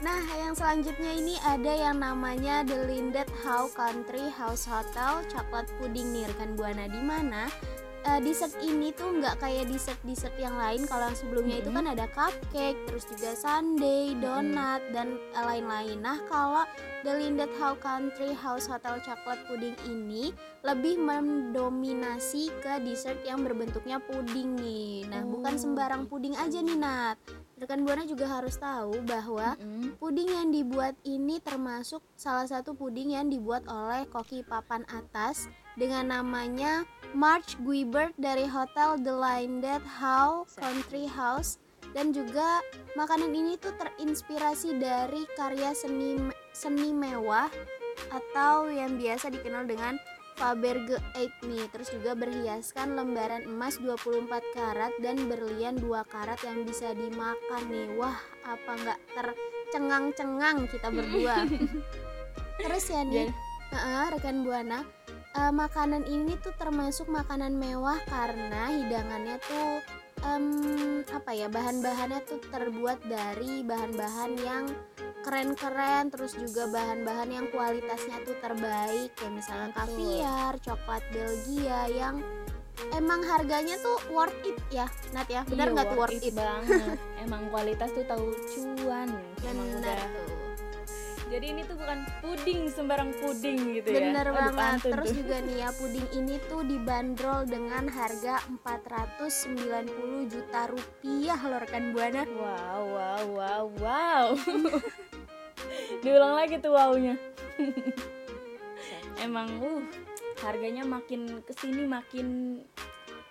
Nah 0.00 0.24
yang 0.32 0.56
selanjutnya 0.56 1.12
ini 1.12 1.36
ada 1.44 1.68
yang 1.68 2.00
namanya 2.00 2.64
The 2.64 2.88
Lindet 2.88 3.28
House 3.44 3.76
Country 3.76 4.32
House 4.32 4.64
Hotel 4.64 5.20
Coklat 5.28 5.68
Pudding 5.76 6.16
nih 6.16 6.24
rekan 6.24 6.56
Buana 6.56 6.88
di 6.88 7.04
mana 7.04 7.52
eh, 8.08 8.16
dessert 8.24 8.56
ini 8.64 8.96
tuh 8.96 9.20
nggak 9.20 9.44
kayak 9.44 9.68
dessert-dessert 9.68 10.32
yang 10.40 10.56
lain 10.56 10.88
kalau 10.88 11.04
yang 11.04 11.18
sebelumnya 11.20 11.60
itu 11.60 11.68
kan 11.68 11.84
ada 11.84 12.08
cupcake 12.16 12.80
terus 12.88 13.04
juga 13.12 13.36
sundae, 13.36 14.16
donat 14.16 14.80
dan 14.96 15.20
eh, 15.36 15.44
lain-lain. 15.44 16.00
Nah 16.00 16.16
kalau 16.32 16.64
The 17.04 17.20
Lindet 17.20 17.52
House 17.60 17.84
Country 17.84 18.32
House 18.32 18.72
Hotel 18.72 19.04
Coklat 19.04 19.44
Pudding 19.52 19.76
ini 19.84 20.32
lebih 20.64 20.96
mendominasi 20.96 22.48
ke 22.64 22.80
dessert 22.88 23.20
yang 23.28 23.44
berbentuknya 23.44 24.00
puding 24.00 24.56
nih. 24.56 25.04
Nah 25.12 25.28
bukan 25.28 25.60
Oh, 25.60 25.60
sembarang 25.60 26.08
gitu. 26.08 26.16
puding 26.16 26.34
aja 26.40 26.56
nih 26.64 26.78
Nat. 26.80 27.39
Rekan 27.60 27.84
Buana 27.84 28.08
juga 28.08 28.24
harus 28.24 28.56
tahu 28.56 29.04
bahwa 29.04 29.52
Mm-mm. 29.60 30.00
puding 30.00 30.32
yang 30.32 30.48
dibuat 30.48 30.96
ini 31.04 31.44
termasuk 31.44 32.00
salah 32.16 32.48
satu 32.48 32.72
puding 32.72 33.12
yang 33.12 33.28
dibuat 33.28 33.68
oleh 33.68 34.08
koki 34.08 34.40
papan 34.40 34.80
atas 34.88 35.44
dengan 35.76 36.08
namanya 36.08 36.88
March 37.12 37.60
Guibert 37.60 38.16
dari 38.16 38.48
Hotel 38.48 38.96
The 39.04 39.12
Lindet 39.12 39.84
House 39.84 40.56
Country 40.56 41.04
House 41.04 41.60
dan 41.92 42.16
juga 42.16 42.64
makanan 42.96 43.28
ini 43.28 43.60
tuh 43.60 43.76
terinspirasi 43.76 44.80
dari 44.80 45.28
karya 45.36 45.76
seni 45.76 46.16
seni 46.56 46.96
mewah 46.96 47.52
atau 48.08 48.72
yang 48.72 48.96
biasa 48.96 49.28
dikenal 49.28 49.68
dengan 49.68 50.00
Faberge 50.40 50.96
8 51.12 51.52
nih 51.52 51.68
terus 51.68 51.92
juga 51.92 52.16
berhiaskan 52.16 52.96
lembaran 52.96 53.44
emas 53.44 53.76
24 53.76 54.24
karat 54.56 54.88
dan 55.04 55.28
berlian 55.28 55.76
2 55.76 56.00
karat 56.08 56.40
yang 56.40 56.64
bisa 56.64 56.96
dimakan 56.96 57.62
nih. 57.68 57.92
Wah 58.00 58.16
apa 58.48 58.72
nggak 58.72 58.98
tercengang-cengang 59.12 60.64
kita 60.66 60.88
berdua? 60.88 61.44
Terus 62.64 62.84
ya 62.88 63.04
nih 63.04 63.28
Jadi- 63.28 63.36
Heeh, 63.70 64.04
rekan 64.10 64.42
buana 64.42 64.82
eh, 65.30 65.52
makanan 65.54 66.02
ini 66.02 66.34
tuh 66.40 66.50
termasuk 66.56 67.06
makanan 67.06 67.54
mewah 67.54 68.00
karena 68.08 68.66
hidangannya 68.66 69.38
tuh 69.46 69.78
em, 70.26 70.44
apa 71.06 71.30
ya 71.30 71.46
bahan-bahannya 71.46 72.18
tuh 72.26 72.42
terbuat 72.50 72.98
dari 73.06 73.62
bahan-bahan 73.62 74.32
yang 74.42 74.64
keren-keren 75.20 76.08
terus 76.08 76.32
juga 76.34 76.66
bahan-bahan 76.68 77.28
yang 77.30 77.46
kualitasnya 77.52 78.20
tuh 78.24 78.36
terbaik 78.40 79.12
kayak 79.16 79.32
misalnya 79.34 79.70
kaviar, 79.76 80.56
coklat 80.64 81.02
Belgia 81.12 81.86
yang 81.92 82.24
emang 82.96 83.20
harganya 83.24 83.76
tuh 83.84 84.00
worth 84.08 84.36
it 84.48 84.56
ya 84.72 84.88
Nat 85.12 85.28
ya 85.28 85.44
benar 85.44 85.68
Iya, 85.68 85.74
nggak 85.76 85.86
tuh 85.92 85.98
worth 86.00 86.16
it, 86.16 86.32
banget 86.32 86.98
emang 87.24 87.42
kualitas 87.52 87.88
tuh 87.92 88.04
tahu 88.08 88.32
cuan 88.56 89.08
benar 89.44 89.98
tuh 90.16 90.40
jadi 91.30 91.46
ini 91.54 91.62
tuh 91.62 91.78
bukan 91.78 92.02
puding 92.18 92.66
sembarang 92.66 93.14
puding 93.22 93.78
gitu 93.78 93.86
ya 93.94 94.10
Bener 94.10 94.26
Aduh, 94.34 94.50
banget. 94.50 94.90
Terus 94.90 95.08
tuh. 95.14 95.16
juga 95.22 95.36
nih 95.46 95.56
ya 95.62 95.68
puding 95.78 96.06
ini 96.18 96.34
tuh 96.50 96.62
dibanderol 96.66 97.46
dengan 97.46 97.86
harga 97.86 98.42
490 98.66 100.26
juta 100.26 100.60
rupiah 100.66 101.38
loh 101.46 101.62
rekan 101.62 101.94
buana. 101.94 102.26
wow 102.34 102.82
wow 102.82 103.22
wow 103.30 103.64
wow 103.78 104.26
diulang 106.00 106.34
lagi 106.36 106.60
tuh 106.60 106.72
wownya 106.72 107.16
emang 109.26 109.48
uh 109.60 109.82
harganya 110.40 110.84
makin 110.88 111.44
ke 111.44 111.52
sini 111.52 111.84
makin 111.84 112.60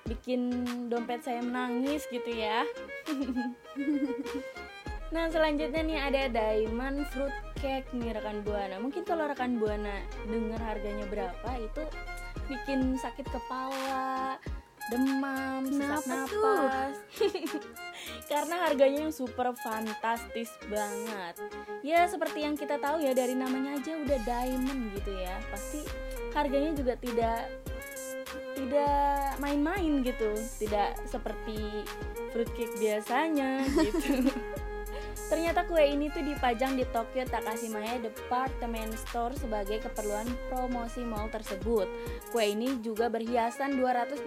bikin 0.05 0.65
dompet 0.89 1.21
saya 1.25 1.41
menangis 1.41 2.05
gitu 2.09 2.29
ya 2.29 2.65
Nah 5.09 5.25
selanjutnya 5.25 5.81
nih 5.81 5.99
ada 5.99 6.21
diamond 6.29 7.01
fruit 7.09 7.33
cake 7.57 7.89
nih 7.97 8.13
rekan 8.13 8.45
buana. 8.45 8.77
Mungkin 8.77 9.01
kalau 9.09 9.25
rekan 9.25 9.57
buana 9.57 10.05
dengar 10.29 10.61
harganya 10.61 11.05
berapa 11.09 11.49
itu 11.57 11.81
bikin 12.45 12.93
sakit 12.93 13.25
kepala, 13.25 14.37
demam, 14.89 15.61
sesak 15.69 16.03
napas. 16.05 16.95
Karena 18.31 18.55
harganya 18.67 19.09
yang 19.09 19.13
super 19.13 19.53
fantastis 19.57 20.49
banget. 20.69 21.37
Ya 21.85 22.05
seperti 22.09 22.45
yang 22.45 22.57
kita 22.57 22.77
tahu 22.81 23.01
ya 23.01 23.13
dari 23.13 23.33
namanya 23.33 23.77
aja 23.77 23.93
udah 23.97 24.19
diamond 24.25 24.93
gitu 24.97 25.11
ya. 25.17 25.37
Pasti 25.49 25.81
harganya 26.33 26.73
juga 26.77 26.93
tidak 26.97 27.49
tidak 28.57 29.39
main-main 29.41 30.01
gitu. 30.05 30.33
Tidak 30.61 31.05
seperti 31.09 31.85
fruitcake 32.33 32.75
biasanya 32.77 33.65
gitu. 33.77 34.29
Ternyata 35.29 35.61
kue 35.69 35.85
ini 35.85 36.09
tuh 36.09 36.25
dipajang 36.25 36.73
di 36.73 36.89
Tokyo 36.89 37.21
Takashimaya 37.21 38.01
Department 38.01 38.97
Store 38.97 39.29
sebagai 39.37 39.77
keperluan 39.77 40.25
promosi 40.49 41.05
mall 41.05 41.29
tersebut. 41.29 41.85
Kue 42.33 42.49
ini 42.49 42.81
juga 42.81 43.13
berhiasan 43.13 43.77
223 43.77 44.25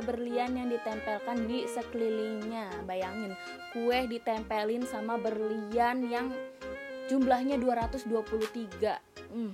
berlian 0.00 0.56
yang 0.56 0.72
ditempelkan 0.72 1.44
di 1.44 1.68
sekelilingnya. 1.68 2.72
Bayangin, 2.88 3.36
kue 3.76 4.08
ditempelin 4.08 4.88
sama 4.88 5.20
berlian 5.20 6.08
yang 6.08 6.32
jumlahnya 7.12 7.60
223. 7.60 9.28
Hmm. 9.28 9.52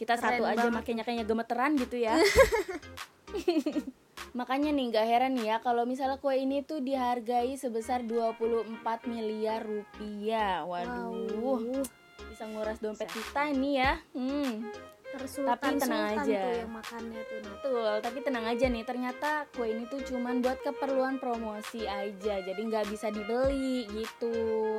Kita 0.00 0.16
satu 0.16 0.40
Keren 0.40 0.56
aja 0.56 0.64
banget. 0.64 0.76
makanya 0.80 1.02
kayaknya 1.04 1.26
gemeteran 1.28 1.76
gitu 1.76 2.00
ya. 2.00 2.16
Makanya 4.30 4.70
nih 4.70 4.86
gak 4.90 5.06
heran 5.06 5.32
nih 5.34 5.46
ya 5.48 5.56
kalau 5.58 5.82
misalnya 5.82 6.16
kue 6.16 6.34
ini 6.34 6.62
tuh 6.62 6.78
dihargai 6.78 7.54
sebesar 7.54 8.06
24 8.06 8.70
miliar 9.04 9.60
rupiah. 9.60 10.62
Waduh, 10.62 11.34
Wow. 11.34 11.82
bisa 12.30 12.46
nguras 12.46 12.78
dompet 12.78 13.10
kita 13.10 13.50
ini 13.50 13.70
ya. 13.76 13.98
Hmm, 14.14 14.70
Tersultan 15.10 15.58
Tapi 15.58 15.74
tenang 15.74 16.02
sultan 16.06 16.22
aja. 16.22 16.38
tuh 16.40 16.54
yang 16.56 16.70
makannya 16.70 17.20
tuh 17.26 17.38
betul. 17.42 17.92
Tapi 17.98 18.18
tenang 18.22 18.44
aja 18.46 18.66
nih, 18.70 18.84
ternyata 18.86 19.30
kue 19.50 19.66
ini 19.66 19.84
tuh 19.90 20.00
cuman 20.06 20.38
buat 20.38 20.62
keperluan 20.62 21.18
promosi 21.18 21.82
aja. 21.82 22.38
Jadi 22.38 22.60
nggak 22.62 22.86
bisa 22.86 23.10
dibeli 23.10 23.90
gitu. 23.90 24.78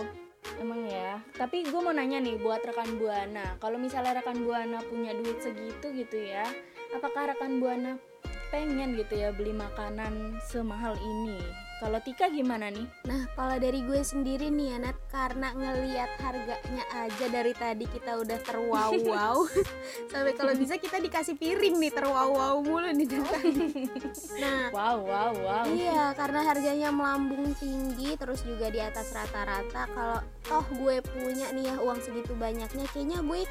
Emang 0.56 0.88
ya. 0.88 1.20
Tapi 1.36 1.68
gue 1.68 1.82
mau 1.84 1.92
nanya 1.92 2.18
nih 2.18 2.40
buat 2.40 2.64
rekan 2.64 2.96
buana. 2.96 3.60
Kalau 3.60 3.76
misalnya 3.76 4.16
rekan 4.16 4.40
buana 4.42 4.80
punya 4.88 5.12
duit 5.12 5.38
segitu 5.38 5.92
gitu 5.92 6.18
ya, 6.18 6.48
apakah 6.96 7.36
rekan 7.36 7.60
buana 7.60 8.00
pengen 8.52 9.00
gitu 9.00 9.16
ya 9.16 9.32
beli 9.32 9.56
makanan 9.56 10.38
semahal 10.44 10.94
ini 11.00 11.40
kalau 11.82 11.98
Tika 11.98 12.30
gimana 12.30 12.70
nih? 12.70 12.86
Nah, 13.10 13.26
kalau 13.34 13.58
dari 13.58 13.82
gue 13.82 14.06
sendiri 14.06 14.54
nih 14.54 14.70
ya, 14.70 14.78
Nat, 14.86 14.98
karena 15.10 15.50
ngeliat 15.50 16.14
harganya 16.22 16.86
aja 16.94 17.26
dari 17.26 17.58
tadi 17.58 17.90
kita 17.90 18.22
udah 18.22 18.38
terwow-wow. 18.46 19.50
Sampai 20.14 20.38
kalau 20.38 20.54
bisa 20.54 20.78
kita 20.78 21.02
dikasih 21.02 21.42
piring 21.42 21.82
nih 21.82 21.90
terwow-wow 21.90 22.62
mulu 22.62 22.86
nih 22.86 23.10
Nah, 24.38 24.70
wow, 24.70 25.02
wow, 25.02 25.34
wow. 25.34 25.66
Iya, 25.66 26.14
karena 26.14 26.46
harganya 26.46 26.90
melambung 26.94 27.50
tinggi 27.58 28.14
terus 28.14 28.46
juga 28.46 28.70
di 28.70 28.78
atas 28.78 29.10
rata-rata. 29.18 29.90
Kalau 29.90 30.22
toh 30.46 30.66
gue 30.78 31.02
punya 31.02 31.50
nih 31.50 31.66
ya 31.66 31.76
uang 31.82 31.98
segitu 31.98 32.38
banyaknya, 32.38 32.86
kayaknya 32.94 33.26
gue 33.26 33.42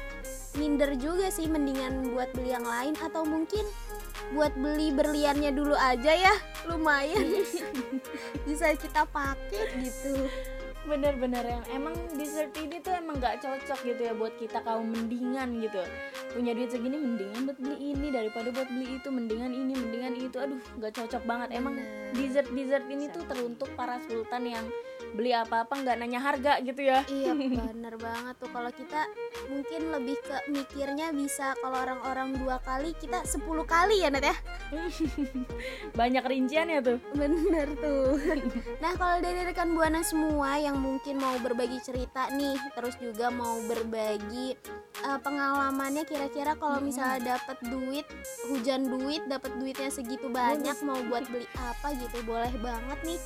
minder 0.55 0.95
juga 0.95 1.27
sih 1.27 1.51
mendingan 1.51 2.15
buat 2.15 2.31
beli 2.31 2.55
yang 2.55 2.63
lain 2.63 2.95
atau 2.95 3.27
mungkin 3.27 3.67
buat 4.31 4.53
beli 4.55 4.95
berliannya 4.95 5.51
dulu 5.51 5.75
aja 5.75 6.11
ya. 6.15 6.35
Lumayan. 6.67 7.43
Bisa 8.47 8.73
kita 8.75 9.03
pakai 9.09 9.75
gitu. 9.83 10.27
Bener-bener 10.81 11.45
yang 11.45 11.63
emang 11.69 11.93
dessert 12.17 12.49
ini 12.57 12.81
tuh 12.81 12.97
emang 12.97 13.21
gak 13.21 13.37
cocok 13.45 13.79
gitu 13.85 14.01
ya 14.01 14.13
buat 14.17 14.33
kita 14.41 14.65
kaum 14.65 14.89
mendingan 14.89 15.61
gitu. 15.61 15.77
Punya 16.33 16.57
duit 16.57 16.73
segini 16.73 16.97
mendingan 16.97 17.45
buat 17.45 17.59
beli 17.61 17.93
ini 17.93 18.07
daripada 18.09 18.49
buat 18.49 18.65
beli 18.65 18.97
itu 18.97 19.07
mendingan 19.13 19.53
ini 19.53 19.73
mendingan 19.77 20.13
itu. 20.17 20.41
Aduh 20.41 20.61
gak 20.81 20.97
cocok 20.97 21.21
banget. 21.29 21.53
Emang 21.53 21.77
dessert 22.17 22.49
dessert 22.49 22.85
ini 22.89 23.13
tuh 23.13 23.21
teruntuk 23.29 23.69
para 23.77 24.01
sultan 24.09 24.49
yang 24.49 24.65
beli 25.11 25.35
apa-apa 25.35 25.83
nggak 25.83 25.97
nanya 25.99 26.19
harga 26.23 26.59
gitu 26.63 26.81
ya. 26.87 27.03
Iya 27.07 27.35
bener 27.71 27.95
banget 27.99 28.35
tuh. 28.39 28.49
Kalau 28.51 28.71
kita 28.71 29.01
mungkin 29.51 29.81
lebih 29.91 30.17
ke 30.23 30.37
mikirnya 30.51 31.11
bisa 31.11 31.55
kalau 31.59 31.77
orang-orang 31.83 32.35
dua 32.39 32.57
kali 32.63 32.95
kita 32.97 33.23
sepuluh 33.27 33.67
kali 33.67 34.03
ya 34.03 34.09
Nat 34.11 34.25
ya? 34.25 34.35
Banyak 35.99 36.23
rincian 36.23 36.71
ya 36.71 36.79
tuh. 36.79 36.99
Bener 37.15 37.67
tuh. 37.79 38.17
Nah 38.81 38.97
kalau 38.97 39.21
dari 39.21 39.45
rekan 39.45 39.77
buana 39.77 40.01
semua 40.01 40.57
yang 40.57 40.79
mungkin 40.81 41.21
mau 41.21 41.37
berbagi 41.37 41.77
cerita 41.85 42.31
nih 42.33 42.57
terus 42.73 42.97
juga 42.97 43.29
mau 43.29 43.61
berbagi 43.69 44.57
uh, 45.05 45.19
pengalamannya 45.21 46.03
kira-kira 46.07 46.57
kalau 46.57 46.81
misalnya 46.81 47.37
dapat 47.37 47.57
duit 47.69 48.05
hujan 48.49 48.89
duit 48.89 49.21
dapat 49.29 49.53
duitnya 49.61 49.89
segitu 49.93 50.27
banyak 50.29 50.75
mau 50.81 50.97
buat 51.09 51.25
beli 51.29 51.45
apa 51.57 51.93
gitu 51.97 52.25
boleh 52.25 52.51
banget 52.61 52.99
nih 53.05 53.19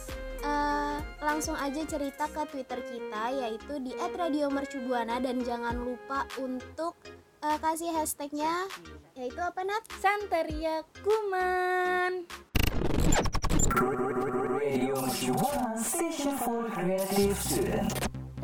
uh, 0.46 0.98
langsung 1.26 1.58
aja 1.58 1.82
cerita 1.90 2.30
ke 2.30 2.46
Twitter 2.54 2.80
kita 2.86 3.24
yaitu 3.34 3.82
di 3.82 3.92
@radiomercubuana 3.98 5.18
dan 5.18 5.42
jangan 5.42 5.76
lupa 5.76 6.30
untuk 6.38 6.94
uh, 7.42 7.58
kasih 7.60 7.90
hashtagnya 7.92 8.70
yaitu 9.18 9.42
apa 9.42 9.66
Nat? 9.66 9.84
Santeria 9.98 10.86
Kuman. 11.02 12.30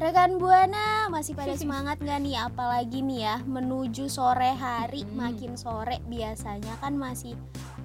Rekan 0.02 0.42
Buana 0.42 1.14
masih 1.14 1.38
pada 1.38 1.54
semangat 1.54 2.02
gak 2.02 2.26
nih 2.26 2.34
apalagi 2.34 3.06
nih 3.06 3.22
ya 3.22 3.36
menuju 3.46 4.10
sore 4.10 4.50
hari 4.58 5.06
hmm. 5.06 5.14
makin 5.14 5.54
sore 5.54 6.02
biasanya 6.10 6.74
kan 6.82 6.98
masih 6.98 7.38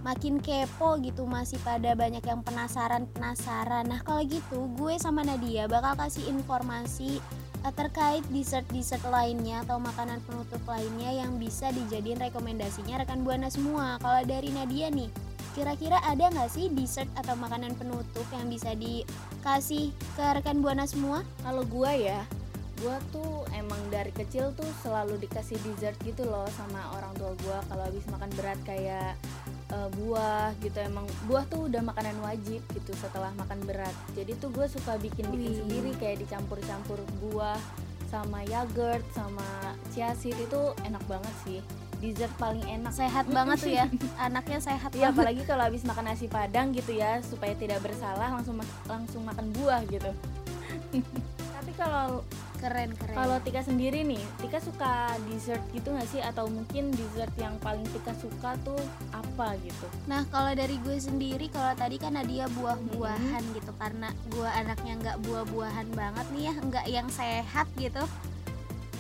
makin 0.07 0.39
kepo 0.39 1.03
gitu 1.03 1.27
masih 1.27 1.59
pada 1.67 1.99
banyak 1.99 2.23
yang 2.23 2.47
penasaran 2.47 3.11
penasaran. 3.11 3.91
Nah 3.91 4.07
kalau 4.07 4.23
gitu 4.23 4.71
gue 4.79 4.95
sama 5.03 5.27
Nadia 5.27 5.67
bakal 5.67 5.99
kasih 5.99 6.31
informasi 6.31 7.19
uh, 7.67 7.75
terkait 7.75 8.23
dessert-dessert 8.31 9.03
lainnya 9.11 9.67
atau 9.67 9.83
makanan 9.83 10.23
penutup 10.23 10.63
lainnya 10.71 11.11
yang 11.11 11.43
bisa 11.43 11.75
dijadiin 11.75 12.23
rekomendasinya 12.23 13.03
rekan 13.03 13.27
buana 13.27 13.51
semua. 13.51 13.99
Kalau 13.99 14.23
dari 14.23 14.55
Nadia 14.55 14.95
nih 14.95 15.11
kira-kira 15.59 15.99
ada 16.07 16.31
nggak 16.31 16.55
sih 16.55 16.71
dessert 16.71 17.11
atau 17.19 17.35
makanan 17.35 17.75
penutup 17.75 18.29
yang 18.31 18.47
bisa 18.47 18.79
dikasih 18.79 19.91
ke 20.15 20.27
rekan 20.39 20.63
buana 20.63 20.87
semua? 20.87 21.27
Kalau 21.43 21.67
gue 21.67 21.93
ya 22.07 22.23
gue 22.77 22.97
tuh 23.09 23.49
emang 23.57 23.81
dari 23.89 24.13
kecil 24.13 24.53
tuh 24.53 24.69
selalu 24.85 25.17
dikasih 25.25 25.57
dessert 25.65 25.97
gitu 26.05 26.29
loh 26.29 26.45
sama 26.61 26.93
orang 26.93 27.09
tua 27.17 27.33
gue 27.41 27.59
kalau 27.73 27.83
habis 27.89 28.05
makan 28.13 28.29
berat 28.37 28.61
kayak 28.69 29.17
uh, 29.73 29.89
buah 29.95 30.55
gitu 30.63 30.79
emang 30.79 31.07
buah 31.27 31.45
tuh 31.51 31.67
udah 31.67 31.83
makanan 31.83 32.17
wajib 32.23 32.63
gitu 32.75 32.93
setelah 32.99 33.33
makan 33.35 33.63
berat. 33.67 33.95
Jadi 34.15 34.39
tuh 34.39 34.51
gue 34.55 34.67
suka 34.71 34.99
bikin 34.99 35.27
bikin 35.33 35.53
Wih. 35.53 35.59
sendiri 35.65 35.91
kayak 35.99 36.23
dicampur-campur 36.27 36.99
buah 37.23 37.59
sama 38.07 38.47
yogurt 38.47 39.03
sama 39.11 39.75
chia 39.91 40.15
seed 40.15 40.39
itu 40.39 40.61
enak 40.87 41.03
banget 41.11 41.35
sih. 41.43 41.61
Dessert 41.97 42.31
paling 42.37 42.63
enak. 42.63 42.93
Sehat 42.93 43.27
banget 43.33 43.59
tuh 43.59 43.73
ya 43.73 43.87
anaknya 44.27 44.59
sehat 44.61 44.93
ya 44.95 45.11
apalagi 45.11 45.43
kalau 45.49 45.65
habis 45.65 45.83
makan 45.83 46.13
nasi 46.13 46.29
padang 46.29 46.71
gitu 46.77 46.93
ya 46.93 47.25
supaya 47.25 47.57
tidak 47.57 47.81
bersalah 47.81 48.37
langsung 48.37 48.61
langsung 48.85 49.23
makan 49.25 49.49
buah 49.57 49.81
gitu 49.89 50.13
kalau 51.77 52.25
keren 52.57 52.91
keren. 52.97 53.15
kalau 53.15 53.37
Tika 53.45 53.61
sendiri 53.61 54.01
nih 54.03 54.21
Tika 54.41 54.59
suka 54.59 55.13
dessert 55.29 55.61
gitu 55.77 55.93
gak 55.93 56.09
sih? 56.09 56.25
Atau 56.25 56.49
mungkin 56.49 56.91
dessert 56.97 57.33
yang 57.37 57.61
paling 57.61 57.85
Tika 57.93 58.17
suka 58.17 58.57
tuh 58.65 58.81
apa 59.13 59.55
gitu? 59.61 59.87
Nah 60.09 60.25
kalau 60.33 60.57
dari 60.57 60.81
gue 60.81 60.97
sendiri 60.97 61.53
kalau 61.53 61.77
tadi 61.77 62.01
kan 62.01 62.17
Nadia 62.17 62.49
buah-buahan 62.57 63.45
hmm. 63.45 63.55
gitu 63.61 63.73
karena 63.77 64.09
gue 64.33 64.49
anaknya 64.49 64.95
nggak 65.05 65.19
buah-buahan 65.29 65.89
banget 65.93 66.27
nih 66.33 66.45
ya 66.49 66.55
nggak 66.57 66.87
yang 66.89 67.09
sehat 67.13 67.69
gitu. 67.77 68.03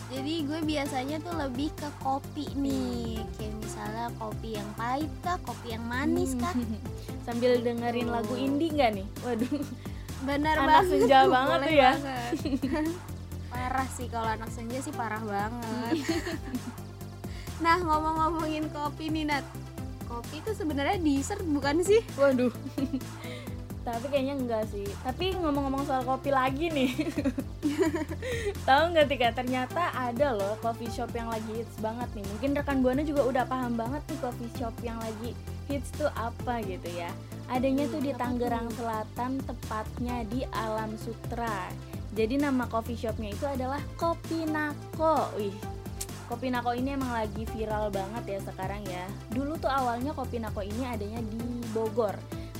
Jadi 0.06 0.46
gue 0.46 0.60
biasanya 0.62 1.18
tuh 1.18 1.34
lebih 1.34 1.74
ke 1.74 1.88
kopi 1.98 2.46
nih 2.54 3.18
kayak 3.40 3.58
misalnya 3.58 4.06
kopi 4.22 4.54
yang 4.54 4.70
pahit 4.78 5.10
kah 5.24 5.34
kopi 5.42 5.74
yang 5.74 5.82
manis 5.88 6.38
kah? 6.38 6.54
Hmm. 6.54 6.78
sambil 7.26 7.58
dengerin 7.58 8.06
oh. 8.12 8.20
lagu 8.20 8.34
indie 8.38 8.70
nggak 8.70 9.02
nih? 9.02 9.08
Waduh 9.26 9.64
benar 10.24 10.56
banget. 10.64 10.84
senja 11.04 11.18
banget 11.36 11.58
tuh 11.66 11.74
ya. 11.76 11.92
parah 13.52 13.88
sih 13.92 14.06
kalau 14.08 14.28
anak 14.32 14.50
senja 14.52 14.78
sih 14.80 14.94
parah 14.94 15.20
banget. 15.20 15.94
Nah 17.56 17.80
ngomong-ngomongin 17.80 18.68
kopi 18.68 19.08
nih 19.08 19.32
Nat. 19.32 19.44
Kopi 20.06 20.44
itu 20.44 20.52
sebenarnya 20.52 21.00
dessert 21.00 21.40
bukan 21.40 21.80
sih? 21.80 22.04
Waduh. 22.20 22.52
Tapi 23.86 24.06
kayaknya 24.10 24.34
enggak 24.36 24.68
sih. 24.68 24.84
Tapi 25.00 25.38
ngomong-ngomong 25.38 25.88
soal 25.88 26.02
kopi 26.04 26.34
lagi 26.34 26.68
nih. 26.68 26.90
Tahu 28.68 28.82
nggak 28.92 29.06
Tika? 29.08 29.30
Ternyata 29.32 29.94
ada 29.94 30.34
loh 30.34 30.58
coffee 30.58 30.90
shop 30.90 31.14
yang 31.14 31.30
lagi 31.30 31.64
hits 31.64 31.80
banget 31.80 32.12
nih. 32.12 32.24
Mungkin 32.34 32.50
rekan 32.58 32.82
buana 32.82 33.00
juga 33.06 33.22
udah 33.24 33.44
paham 33.46 33.78
banget 33.78 34.02
nih 34.10 34.18
coffee 34.20 34.52
shop 34.58 34.74
yang 34.82 34.98
lagi 34.98 35.32
hits 35.70 35.90
tuh 35.94 36.10
apa 36.14 36.62
gitu 36.62 36.86
ya 36.94 37.10
adanya 37.50 37.84
tuh 37.90 38.02
di 38.02 38.12
Tangerang 38.14 38.68
Selatan 38.74 39.38
tepatnya 39.42 40.26
di 40.26 40.42
Alam 40.50 40.94
Sutra 40.98 41.70
jadi 42.16 42.40
nama 42.40 42.64
coffee 42.64 42.96
shopnya 42.96 43.28
itu 43.28 43.44
adalah 43.44 43.76
Kopi 44.00 44.48
Nako. 44.48 45.36
Wih, 45.36 45.52
Kopi 46.32 46.48
Nako 46.48 46.72
ini 46.72 46.96
emang 46.96 47.12
lagi 47.12 47.44
viral 47.52 47.92
banget 47.92 48.24
ya 48.24 48.40
sekarang 48.40 48.80
ya. 48.88 49.04
Dulu 49.28 49.60
tuh 49.60 49.68
awalnya 49.68 50.16
Kopi 50.16 50.40
Nako 50.40 50.64
ini 50.64 50.88
adanya 50.88 51.20
di 51.20 51.60
Bogor 51.76 52.16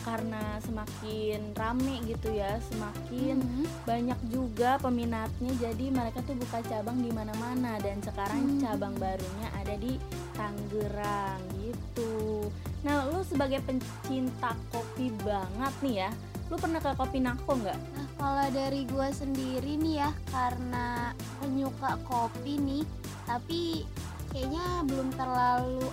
karena 0.06 0.62
semakin 0.62 1.50
rame 1.58 1.98
gitu 2.06 2.30
ya, 2.30 2.62
semakin 2.70 3.42
mm 3.42 3.48
-hmm. 3.50 3.66
banyak 3.82 4.20
juga 4.30 4.78
peminatnya. 4.78 5.52
Jadi 5.58 5.90
mereka 5.90 6.22
tuh 6.22 6.38
buka 6.38 6.62
cabang 6.62 7.02
di 7.02 7.10
mana-mana 7.10 7.74
dan 7.82 7.98
sekarang 7.98 8.46
mm 8.46 8.50
-hmm. 8.54 8.62
cabang 8.62 8.94
barunya 9.02 9.48
ada 9.58 9.74
di 9.74 9.98
Tangerang 10.38 11.42
gitu. 11.58 12.46
Nah, 12.86 13.10
lu 13.10 13.26
sebagai 13.26 13.58
pencinta 13.66 14.54
kopi 14.70 15.10
banget 15.26 15.74
nih 15.82 15.96
ya, 16.06 16.10
lu 16.46 16.54
pernah 16.54 16.78
ke 16.78 16.94
kopi 16.94 17.18
nako 17.18 17.58
nggak? 17.58 17.80
Nah 17.98 18.06
kalau 18.14 18.46
dari 18.54 18.86
gue 18.86 19.08
sendiri 19.10 19.74
nih 19.82 20.06
ya 20.06 20.10
karena 20.30 21.10
penyuka 21.42 21.98
kopi 22.06 22.62
nih, 22.62 22.84
tapi 23.26 23.82
kayaknya 24.30 24.86
belum 24.86 25.10
terlalu 25.18 25.90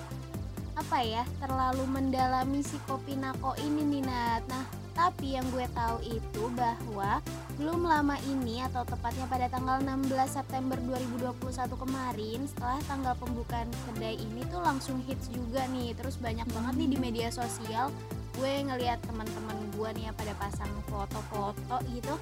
apa 0.73 1.05
ya 1.05 1.23
terlalu 1.37 1.85
mendalami 1.85 2.65
si 2.65 2.77
kopi 2.89 3.13
nako 3.13 3.53
ini 3.61 3.81
nih 3.97 4.03
Nat. 4.05 4.43
Nah 4.49 4.65
tapi 4.93 5.33
yang 5.33 5.45
gue 5.49 5.65
tahu 5.73 6.05
itu 6.05 6.43
bahwa 6.53 7.17
belum 7.57 7.85
lama 7.85 8.13
ini 8.29 8.61
atau 8.61 8.85
tepatnya 8.85 9.25
pada 9.25 9.49
tanggal 9.49 9.81
16 9.81 10.09
September 10.29 10.77
2021 10.77 11.41
kemarin 11.73 12.39
setelah 12.45 12.79
tanggal 12.85 13.13
pembukaan 13.17 13.69
kedai 13.89 14.21
ini 14.21 14.45
tuh 14.53 14.61
langsung 14.61 15.01
hits 15.05 15.33
juga 15.33 15.65
nih. 15.69 15.97
Terus 15.97 16.21
banyak 16.21 16.45
banget 16.53 16.73
nih 16.77 16.89
di 16.93 16.97
media 17.01 17.29
sosial 17.33 17.89
gue 18.37 18.53
ngelihat 18.65 18.97
teman-teman 19.05 19.57
gue 19.77 19.89
nih 19.97 20.09
ya 20.09 20.11
pada 20.13 20.33
pasang 20.41 20.69
foto-foto 20.89 21.77
gitu 21.93 22.17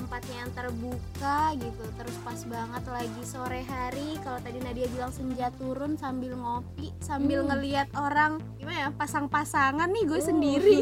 tempatnya 0.00 0.36
yang 0.48 0.52
terbuka 0.56 1.52
gitu 1.60 1.84
terus 2.00 2.16
pas 2.24 2.40
banget 2.48 2.84
lagi 2.88 3.22
sore 3.28 3.60
hari 3.68 4.16
kalau 4.24 4.40
tadi 4.40 4.56
Nadia 4.64 4.88
bilang 4.88 5.12
senja 5.12 5.52
turun 5.60 6.00
sambil 6.00 6.32
ngopi 6.40 6.88
sambil 7.04 7.44
hmm. 7.44 7.48
ngelihat 7.52 7.88
orang 7.92 8.40
gimana 8.56 8.88
ya 8.88 8.90
pasang-pasangan 8.96 9.92
nih 9.92 10.04
gue 10.08 10.20
uh. 10.20 10.24
sendiri. 10.24 10.78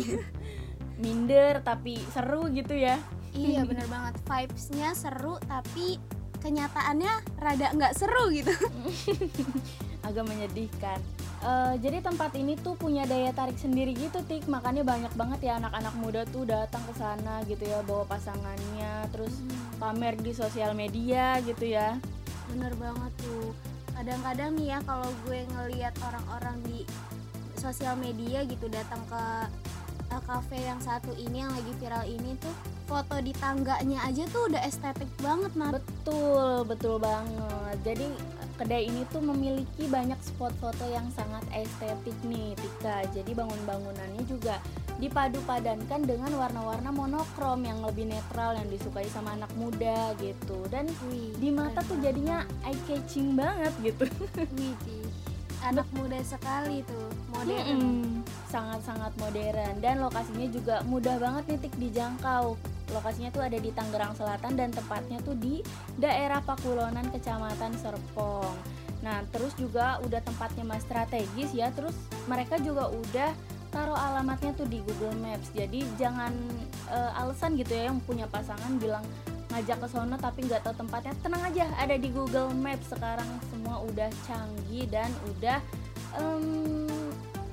Minder 1.02 1.62
tapi 1.62 1.98
seru 2.14 2.50
gitu 2.50 2.74
ya. 2.74 2.98
Iya 3.34 3.62
bener 3.66 3.86
banget. 3.86 4.18
Vibesnya 4.26 4.94
seru 4.98 5.38
tapi 5.46 5.98
kenyataannya 6.42 7.38
rada 7.38 7.74
nggak 7.74 7.94
seru 7.94 8.30
gitu. 8.34 8.50
Agak 10.06 10.26
menyedihkan 10.26 10.98
uh, 11.42 11.74
jadi 11.78 12.02
tempat 12.02 12.34
ini 12.34 12.58
tuh 12.58 12.74
punya 12.78 13.04
daya 13.04 13.30
tarik 13.34 13.58
sendiri 13.58 13.94
gitu 13.94 14.22
tik. 14.26 14.46
Makanya 14.50 14.82
banyak 14.82 15.12
banget 15.14 15.50
ya 15.50 15.62
anak-anak 15.62 15.94
muda 15.98 16.22
tuh 16.30 16.46
datang 16.48 16.82
ke 16.86 16.94
sana 16.98 17.42
gitu 17.46 17.66
ya 17.66 17.82
bawa 17.84 18.06
pasangannya 18.08 19.06
terus 19.10 19.34
hmm. 19.38 19.78
pamer 19.82 20.14
di 20.18 20.32
sosial 20.34 20.72
media 20.74 21.38
gitu 21.44 21.64
ya. 21.68 21.98
Bener 22.50 22.72
banget 22.78 23.12
tuh. 23.22 23.52
Kadang-kadang 23.98 24.54
nih 24.54 24.66
ya 24.74 24.78
kalau 24.86 25.10
gue 25.26 25.40
ngelihat 25.58 25.94
orang-orang 26.06 26.56
di 26.62 26.86
sosial 27.58 27.98
media 27.98 28.46
gitu 28.46 28.70
datang 28.70 29.02
ke 29.10 29.22
uh, 30.14 30.22
cafe 30.22 30.62
yang 30.62 30.78
satu 30.78 31.10
ini 31.18 31.42
yang 31.42 31.50
lagi 31.50 31.72
viral 31.82 32.06
ini 32.06 32.38
tuh 32.38 32.54
foto 32.86 33.18
di 33.20 33.34
tangganya 33.36 34.00
aja 34.06 34.24
tuh 34.32 34.48
udah 34.48 34.62
estetik 34.64 35.10
banget 35.20 35.52
nah 35.58 35.74
betul 35.74 36.62
betul 36.64 36.96
banget. 37.02 37.76
Jadi 37.84 38.06
kedai 38.58 38.90
ini 38.90 39.06
tuh 39.14 39.22
memiliki 39.22 39.86
banyak 39.86 40.18
spot 40.18 40.50
foto 40.58 40.82
yang 40.90 41.06
sangat 41.14 41.46
estetik 41.54 42.18
nih 42.26 42.58
Tika. 42.58 43.06
Jadi 43.14 43.30
bangun-bangunannya 43.30 44.26
juga 44.26 44.58
dipadu 44.98 45.38
padankan 45.46 46.02
dengan 46.02 46.34
warna-warna 46.34 46.90
monokrom 46.90 47.62
yang 47.62 47.78
lebih 47.86 48.10
netral 48.10 48.58
yang 48.58 48.66
disukai 48.66 49.06
sama 49.14 49.38
anak 49.38 49.48
muda 49.54 50.12
gitu. 50.18 50.66
Dan 50.66 50.90
Wih, 51.06 51.30
di 51.38 51.54
mata 51.54 51.86
tuh 51.86 52.02
jadinya 52.02 52.42
eye 52.66 52.74
catching 52.90 53.38
banget 53.38 53.70
gitu. 53.80 54.10
Wih, 54.58 55.06
anak 55.62 55.86
muda 55.94 56.18
sekali 56.26 56.82
tuh 56.82 57.08
modern. 57.30 57.78
Hmm, 57.78 58.12
sangat-sangat 58.50 59.14
modern. 59.22 59.74
Dan 59.78 60.02
lokasinya 60.02 60.50
juga 60.50 60.82
mudah 60.82 61.16
banget 61.22 61.56
titik 61.56 61.74
dijangkau 61.78 62.58
lokasinya 62.90 63.30
tuh 63.30 63.42
ada 63.44 63.58
di 63.60 63.70
Tangerang 63.72 64.16
Selatan 64.16 64.52
dan 64.56 64.70
tepatnya 64.72 65.18
tuh 65.22 65.36
di 65.36 65.60
daerah 65.96 66.40
Pakulonan 66.44 67.08
Kecamatan 67.12 67.76
Serpong. 67.78 68.54
Nah 69.04 69.22
terus 69.30 69.54
juga 69.54 70.02
udah 70.02 70.18
tempatnya 70.22 70.66
mas 70.66 70.82
strategis 70.82 71.54
ya 71.54 71.70
terus 71.70 71.94
mereka 72.26 72.58
juga 72.58 72.90
udah 72.90 73.30
taruh 73.68 73.96
alamatnya 73.96 74.56
tuh 74.56 74.66
di 74.66 74.80
Google 74.82 75.16
Maps. 75.20 75.52
Jadi 75.52 75.84
jangan 76.00 76.32
uh, 76.88 77.20
alasan 77.20 77.54
gitu 77.54 77.76
ya 77.76 77.92
yang 77.92 78.00
punya 78.02 78.24
pasangan 78.26 78.80
bilang 78.80 79.04
ngajak 79.48 79.80
ke 79.80 79.88
sono 79.88 80.16
tapi 80.20 80.44
nggak 80.44 80.64
tahu 80.64 80.74
tempatnya. 80.76 81.12
Tenang 81.20 81.42
aja 81.46 81.64
ada 81.76 81.96
di 81.96 82.08
Google 82.10 82.52
Maps. 82.56 82.90
Sekarang 82.90 83.28
semua 83.52 83.80
udah 83.84 84.08
canggih 84.24 84.88
dan 84.88 85.12
udah 85.36 85.58
um, 86.16 86.88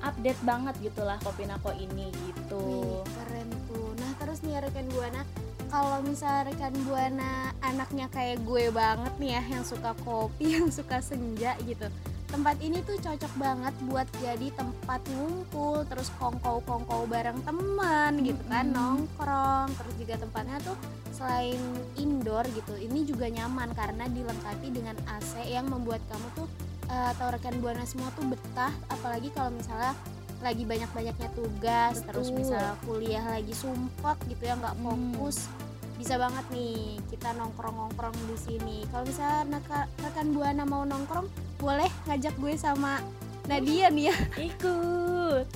update 0.04 0.40
banget 0.44 0.74
gitulah 0.82 1.16
Kopinako 1.20 1.72
ini 1.76 2.12
gitu. 2.12 2.64
Wih, 2.64 3.04
keren 3.04 3.48
tuh 3.68 3.95
terus 4.36 4.52
nih 4.52 4.60
rekan 4.68 4.84
buana. 4.92 5.24
Kalau 5.72 5.98
misalnya 6.04 6.52
rekan 6.52 6.76
buana 6.84 7.56
anaknya 7.64 8.04
kayak 8.12 8.44
gue 8.44 8.68
banget 8.68 9.16
nih 9.16 9.32
ya 9.32 9.42
yang 9.56 9.64
suka 9.64 9.96
kopi 10.04 10.52
yang 10.60 10.68
suka 10.68 11.00
senja 11.00 11.56
gitu 11.64 11.88
tempat 12.26 12.58
ini 12.58 12.82
tuh 12.82 12.98
cocok 12.98 13.32
banget 13.38 13.70
buat 13.86 14.04
jadi 14.18 14.50
tempat 14.58 14.98
ngumpul 15.14 15.86
terus 15.86 16.10
kongkow-kongkow 16.18 17.06
bareng 17.06 17.38
teman 17.46 18.18
gitu 18.18 18.42
kan 18.50 18.66
nongkrong 18.74 19.70
terus 19.70 19.94
juga 19.94 20.18
tempatnya 20.18 20.58
tuh 20.66 20.76
selain 21.14 21.62
indoor 21.94 22.42
gitu 22.50 22.74
ini 22.76 23.06
juga 23.06 23.30
nyaman 23.30 23.70
karena 23.78 24.10
dilengkapi 24.10 24.68
dengan 24.74 24.98
AC 25.06 25.38
yang 25.48 25.70
membuat 25.70 26.02
kamu 26.10 26.26
tuh 26.34 26.48
uh, 26.90 27.14
atau 27.14 27.30
rekan 27.30 27.56
buana 27.62 27.86
semua 27.86 28.10
tuh 28.18 28.26
betah 28.26 28.74
apalagi 28.90 29.30
kalau 29.30 29.54
misalnya 29.54 29.94
lagi 30.46 30.62
banyak-banyaknya 30.62 31.30
tugas 31.34 32.00
Betul. 32.00 32.06
terus 32.06 32.28
misalnya 32.30 32.74
kuliah 32.86 33.24
lagi 33.26 33.54
sumpah 33.54 34.16
gitu 34.30 34.42
ya 34.46 34.54
nggak 34.54 34.76
fokus 34.78 35.50
hmm 35.50 35.64
bisa 35.96 36.20
banget 36.20 36.44
nih 36.52 37.00
kita 37.08 37.32
nongkrong-nongkrong 37.40 38.12
di 38.28 38.36
sini. 38.36 38.76
Kalau 38.92 39.08
misalnya 39.08 39.58
rekan 40.04 40.28
buana 40.36 40.68
mau 40.68 40.84
nongkrong, 40.84 41.24
boleh 41.56 41.88
ngajak 42.04 42.36
gue 42.36 42.52
sama 42.60 43.00
Nadia 43.46 43.88
nih 43.94 44.10
ya 44.10 44.16
ikut 44.50 45.46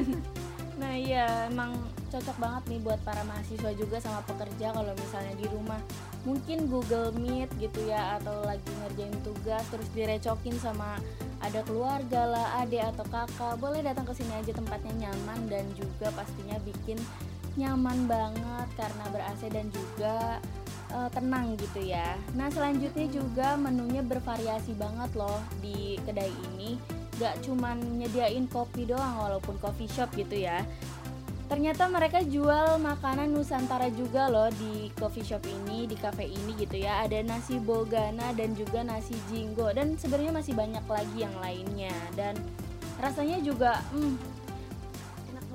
nah 0.76 0.92
iya 0.92 1.48
emang 1.48 1.72
cocok 2.12 2.36
banget 2.36 2.62
nih 2.68 2.80
buat 2.84 3.00
para 3.02 3.24
mahasiswa 3.24 3.72
juga 3.72 3.96
sama 3.98 4.20
pekerja 4.28 4.76
kalau 4.76 4.92
misalnya 4.92 5.34
di 5.34 5.46
rumah 5.48 5.80
mungkin 6.28 6.68
Google 6.68 7.16
Meet 7.16 7.48
gitu 7.56 7.86
ya 7.88 8.20
atau 8.20 8.44
lagi 8.44 8.68
ngerjain 8.84 9.16
tugas 9.24 9.64
terus 9.72 9.88
direcokin 9.96 10.54
sama 10.60 11.00
ada 11.40 11.60
keluarga 11.64 12.26
lah 12.26 12.46
adik 12.64 12.82
atau 12.96 13.04
kakak 13.08 13.54
boleh 13.60 13.80
datang 13.84 14.04
ke 14.08 14.12
sini 14.16 14.32
aja 14.36 14.52
tempatnya 14.52 15.08
nyaman 15.08 15.48
dan 15.48 15.64
juga 15.76 16.12
pastinya 16.12 16.56
bikin 16.64 16.98
nyaman 17.56 18.04
banget 18.04 18.68
karena 18.76 19.04
ber 19.12 19.22
AC 19.24 19.48
dan 19.48 19.66
juga 19.72 20.38
uh, 20.92 21.08
tenang 21.10 21.56
gitu 21.56 21.80
ya. 21.88 22.14
Nah 22.36 22.52
selanjutnya 22.52 23.08
juga 23.08 23.56
menunya 23.56 24.04
bervariasi 24.04 24.76
banget 24.76 25.10
loh 25.16 25.40
di 25.64 25.96
kedai 26.04 26.30
ini. 26.52 26.76
Gak 27.16 27.44
cuman 27.44 27.80
nyediain 28.00 28.44
kopi 28.48 28.84
doang 28.84 29.16
walaupun 29.16 29.56
coffee 29.62 29.88
shop 29.88 30.12
gitu 30.14 30.44
ya. 30.44 30.64
Ternyata 31.46 31.86
mereka 31.86 32.26
jual 32.26 32.82
makanan 32.82 33.30
Nusantara 33.30 33.86
juga 33.94 34.26
loh 34.26 34.50
di 34.50 34.90
coffee 34.98 35.22
shop 35.22 35.46
ini, 35.46 35.86
di 35.86 35.94
cafe 35.94 36.26
ini 36.26 36.58
gitu 36.58 36.74
ya. 36.82 37.06
Ada 37.06 37.22
nasi 37.22 37.62
bogana 37.62 38.34
dan 38.34 38.58
juga 38.58 38.82
nasi 38.82 39.14
jinggo 39.30 39.70
dan 39.70 39.94
sebenarnya 39.94 40.34
masih 40.34 40.58
banyak 40.58 40.82
lagi 40.90 41.18
yang 41.22 41.34
lainnya. 41.38 41.94
Dan 42.18 42.34
rasanya 42.98 43.38
juga 43.46 43.78
hmm, 43.94 44.35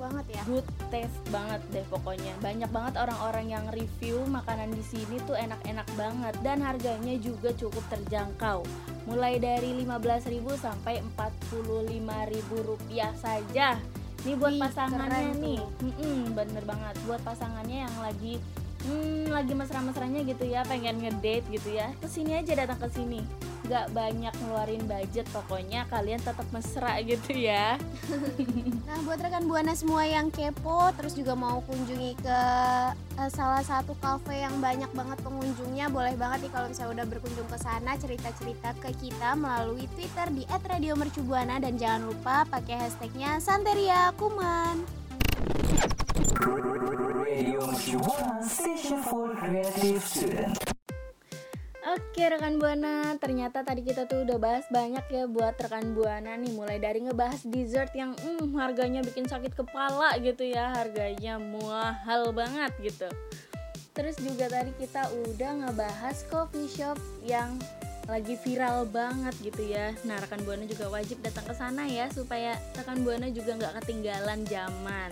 banget 0.02 0.26
ya. 0.34 0.42
Good 0.50 0.66
taste 0.90 1.20
banget 1.30 1.62
deh 1.70 1.86
pokoknya. 1.86 2.34
Banyak 2.42 2.70
banget 2.74 2.94
orang-orang 2.98 3.46
yang 3.46 3.64
review 3.70 4.26
makanan 4.26 4.74
di 4.74 4.82
sini 4.82 5.22
tuh 5.22 5.38
enak-enak 5.38 5.86
banget 5.94 6.34
dan 6.42 6.58
harganya 6.58 7.14
juga 7.22 7.54
cukup 7.54 7.86
terjangkau. 7.86 8.66
Mulai 9.06 9.38
dari 9.38 9.78
15.000 9.86 10.42
sampai 10.58 10.98
45.000 11.14 12.68
rupiah 12.68 13.14
saja. 13.14 13.78
Ini 14.22 14.38
buat 14.38 14.54
Ih, 14.54 14.60
pasangannya 14.62 15.34
nih. 15.38 15.60
mm 15.82 16.34
bener 16.34 16.62
banget. 16.66 16.94
Buat 17.06 17.22
pasangannya 17.26 17.86
yang 17.86 17.96
lagi 18.02 18.38
hmm, 18.86 19.30
lagi 19.32 19.52
mesra-mesranya 19.54 20.20
gitu 20.26 20.44
ya 20.46 20.62
pengen 20.66 21.02
ngedate 21.02 21.46
gitu 21.50 21.68
ya. 21.72 21.90
Ke 21.98 22.06
sini 22.10 22.38
aja 22.38 22.52
datang 22.54 22.78
ke 22.78 22.88
sini 22.92 23.20
nggak 23.62 23.94
banyak 23.94 24.34
ngeluarin 24.42 24.84
budget 24.90 25.26
pokoknya 25.30 25.86
kalian 25.86 26.18
tetap 26.18 26.46
mesra 26.50 26.98
gitu 27.10 27.32
ya. 27.32 27.78
Nah 28.84 28.98
buat 29.06 29.22
rekan 29.22 29.46
buana 29.46 29.72
semua 29.72 30.02
yang 30.04 30.28
kepo 30.28 30.90
terus 30.98 31.14
juga 31.14 31.38
mau 31.38 31.62
kunjungi 31.64 32.12
ke 32.18 32.40
uh, 33.16 33.30
salah 33.30 33.62
satu 33.62 33.94
cafe 34.02 34.42
yang 34.42 34.58
banyak 34.58 34.90
banget 34.92 35.18
pengunjungnya 35.22 35.86
boleh 35.88 36.14
banget 36.18 36.44
nih 36.48 36.52
kalau 36.52 36.66
misalnya 36.68 36.92
udah 37.00 37.06
berkunjung 37.06 37.48
ke 37.48 37.58
sana 37.62 37.94
cerita-cerita 37.96 38.74
ke 38.82 38.90
kita 38.98 39.38
melalui 39.38 39.86
Twitter 39.94 40.26
di 40.34 40.42
@radiomercubuana 40.50 41.62
dan 41.62 41.78
jangan 41.78 42.10
lupa 42.10 42.44
pakai 42.50 42.76
hashtagnya 42.76 43.38
Santeria 43.38 44.10
Kuman. 44.18 44.84
Station 47.42 49.02
creative 49.34 49.98
student. 50.06 50.54
Oke 51.82 52.22
rekan 52.30 52.62
buana, 52.62 53.18
ternyata 53.18 53.66
tadi 53.66 53.82
kita 53.82 54.06
tuh 54.06 54.22
udah 54.22 54.38
bahas 54.38 54.62
banyak 54.70 55.02
ya 55.10 55.26
buat 55.26 55.58
rekan 55.58 55.90
buana 55.90 56.38
nih. 56.38 56.54
Mulai 56.54 56.78
dari 56.78 57.02
ngebahas 57.02 57.42
dessert 57.42 57.90
yang 57.98 58.14
mm, 58.14 58.54
harganya 58.54 59.02
bikin 59.02 59.26
sakit 59.26 59.58
kepala 59.58 60.14
gitu 60.22 60.46
ya. 60.46 60.70
Harganya 60.70 61.42
mahal 61.42 62.30
banget 62.30 62.70
gitu. 62.78 63.10
Terus 63.90 64.14
juga 64.22 64.46
tadi 64.46 64.70
kita 64.78 65.10
udah 65.26 65.66
ngebahas 65.66 66.22
coffee 66.30 66.70
shop 66.70 66.94
yang 67.26 67.58
lagi 68.06 68.38
viral 68.38 68.86
banget 68.86 69.34
gitu 69.42 69.66
ya. 69.66 69.90
Nah 70.06 70.22
rekan 70.22 70.46
buana 70.46 70.62
juga 70.62 70.86
wajib 70.94 71.18
datang 71.26 71.50
ke 71.50 71.54
sana 71.58 71.90
ya 71.90 72.06
Supaya 72.14 72.54
rekan 72.78 73.02
buana 73.02 73.26
juga 73.34 73.58
nggak 73.58 73.82
ketinggalan 73.82 74.46
zaman 74.46 75.10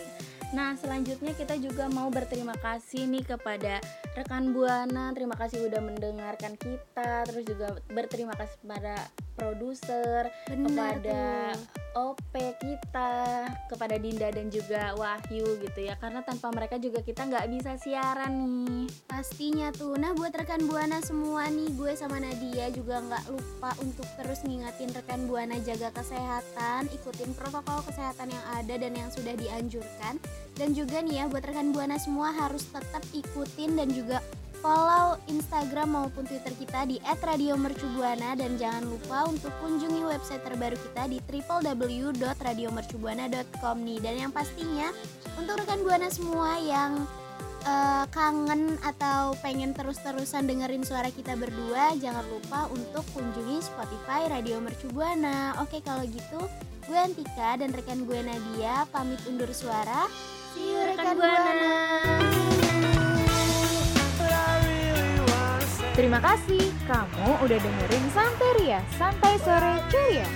Nah, 0.51 0.75
selanjutnya 0.75 1.31
kita 1.39 1.55
juga 1.63 1.87
mau 1.87 2.11
berterima 2.11 2.59
kasih 2.59 3.07
nih 3.07 3.23
kepada 3.23 3.79
rekan 4.19 4.51
Buana. 4.51 5.15
Terima 5.15 5.39
kasih 5.39 5.71
udah 5.71 5.79
mendengarkan 5.79 6.59
kita. 6.59 7.23
Terus 7.31 7.45
juga 7.47 7.79
berterima 7.87 8.35
kasih 8.35 8.59
kepada 8.59 8.95
produser, 9.39 10.29
kepada 10.51 11.55
tuh. 11.55 12.13
OP 12.13 12.35
kita, 12.35 13.47
kepada 13.71 13.97
Dinda 13.97 14.29
dan 14.35 14.51
juga 14.51 14.93
Wahyu 14.99 15.59
gitu 15.63 15.81
ya. 15.87 15.95
Karena 15.97 16.21
tanpa 16.27 16.51
mereka 16.51 16.83
juga 16.83 16.99
kita 17.01 17.31
nggak 17.31 17.47
bisa 17.47 17.79
siaran 17.79 18.67
nih. 18.67 18.91
Pastinya 19.07 19.71
tuh. 19.71 19.95
Nah, 19.97 20.19
buat 20.19 20.35
rekan 20.35 20.67
Buana 20.67 20.99
semua 20.99 21.47
nih, 21.47 21.71
gue 21.79 21.95
sama 21.95 22.19
Nadia 22.19 22.75
juga 22.75 22.99
nggak 22.99 23.25
lupa 23.31 23.71
untuk 23.81 24.07
terus 24.19 24.43
ngingatin 24.43 24.91
rekan 24.99 25.31
Buana 25.31 25.57
jaga 25.63 25.95
kesehatan, 25.95 26.91
ikutin 26.91 27.39
protokol 27.39 27.87
kesehatan 27.87 28.35
yang 28.35 28.45
ada 28.59 28.75
dan 28.75 28.93
yang 28.99 29.11
sudah 29.15 29.39
dianjurkan. 29.39 30.19
Dan 30.57 30.73
juga 30.77 31.01
nih 31.01 31.25
ya, 31.25 31.29
buat 31.29 31.41
rekan 31.41 31.73
Buana 31.73 31.97
semua 31.97 32.37
harus 32.37 32.69
tetap 32.69 33.01
ikutin 33.17 33.81
dan 33.81 33.89
juga 33.89 34.21
follow 34.61 35.17
Instagram 35.33 35.97
maupun 35.97 36.29
Twitter 36.29 36.53
kita 36.61 36.85
di 36.85 37.01
@radiomercubuana. 37.01 38.37
Dan 38.37 38.61
jangan 38.61 38.85
lupa 38.85 39.25
untuk 39.25 39.49
kunjungi 39.65 40.05
website 40.05 40.45
terbaru 40.45 40.77
kita 40.77 41.09
di 41.09 41.17
www.radiomercubuana.com 41.25 43.77
nih. 43.81 44.05
Dan 44.05 44.29
yang 44.29 44.33
pastinya 44.37 44.93
untuk 45.41 45.65
rekan 45.65 45.81
buana 45.81 46.13
semua 46.13 46.61
yang 46.61 47.09
uh, 47.65 48.05
kangen 48.13 48.77
atau 48.85 49.37
pengen 49.41 49.73
terus-terusan 49.77 50.49
dengerin 50.49 50.85
suara 50.85 51.09
kita 51.13 51.37
berdua, 51.37 51.97
jangan 51.99 52.25
lupa 52.29 52.69
untuk 52.73 53.05
kunjungi 53.13 53.61
Spotify 53.61 54.29
Radio 54.29 54.61
Mercu 54.61 54.89
Buana. 54.93 55.57
Oke, 55.61 55.81
kalau 55.85 56.05
gitu 56.05 56.41
gue 56.89 56.99
Antika 56.99 57.61
dan 57.61 57.71
rekan 57.71 58.03
gue 58.09 58.21
Nadia 58.21 58.89
pamit 58.91 59.21
undur 59.29 59.51
suara. 59.53 60.11
See 60.57 60.75
you 60.75 60.81
rekan, 60.83 61.15
rekan 61.15 61.17
Buana. 61.21 61.73
Terima 65.95 66.17
kasih 66.17 66.73
kamu 66.89 67.29
udah 67.45 67.59
dengerin 67.61 68.05
Santeria, 68.17 68.81
Santai 68.97 69.37
Sore 69.45 69.75
Curia. 69.93 70.29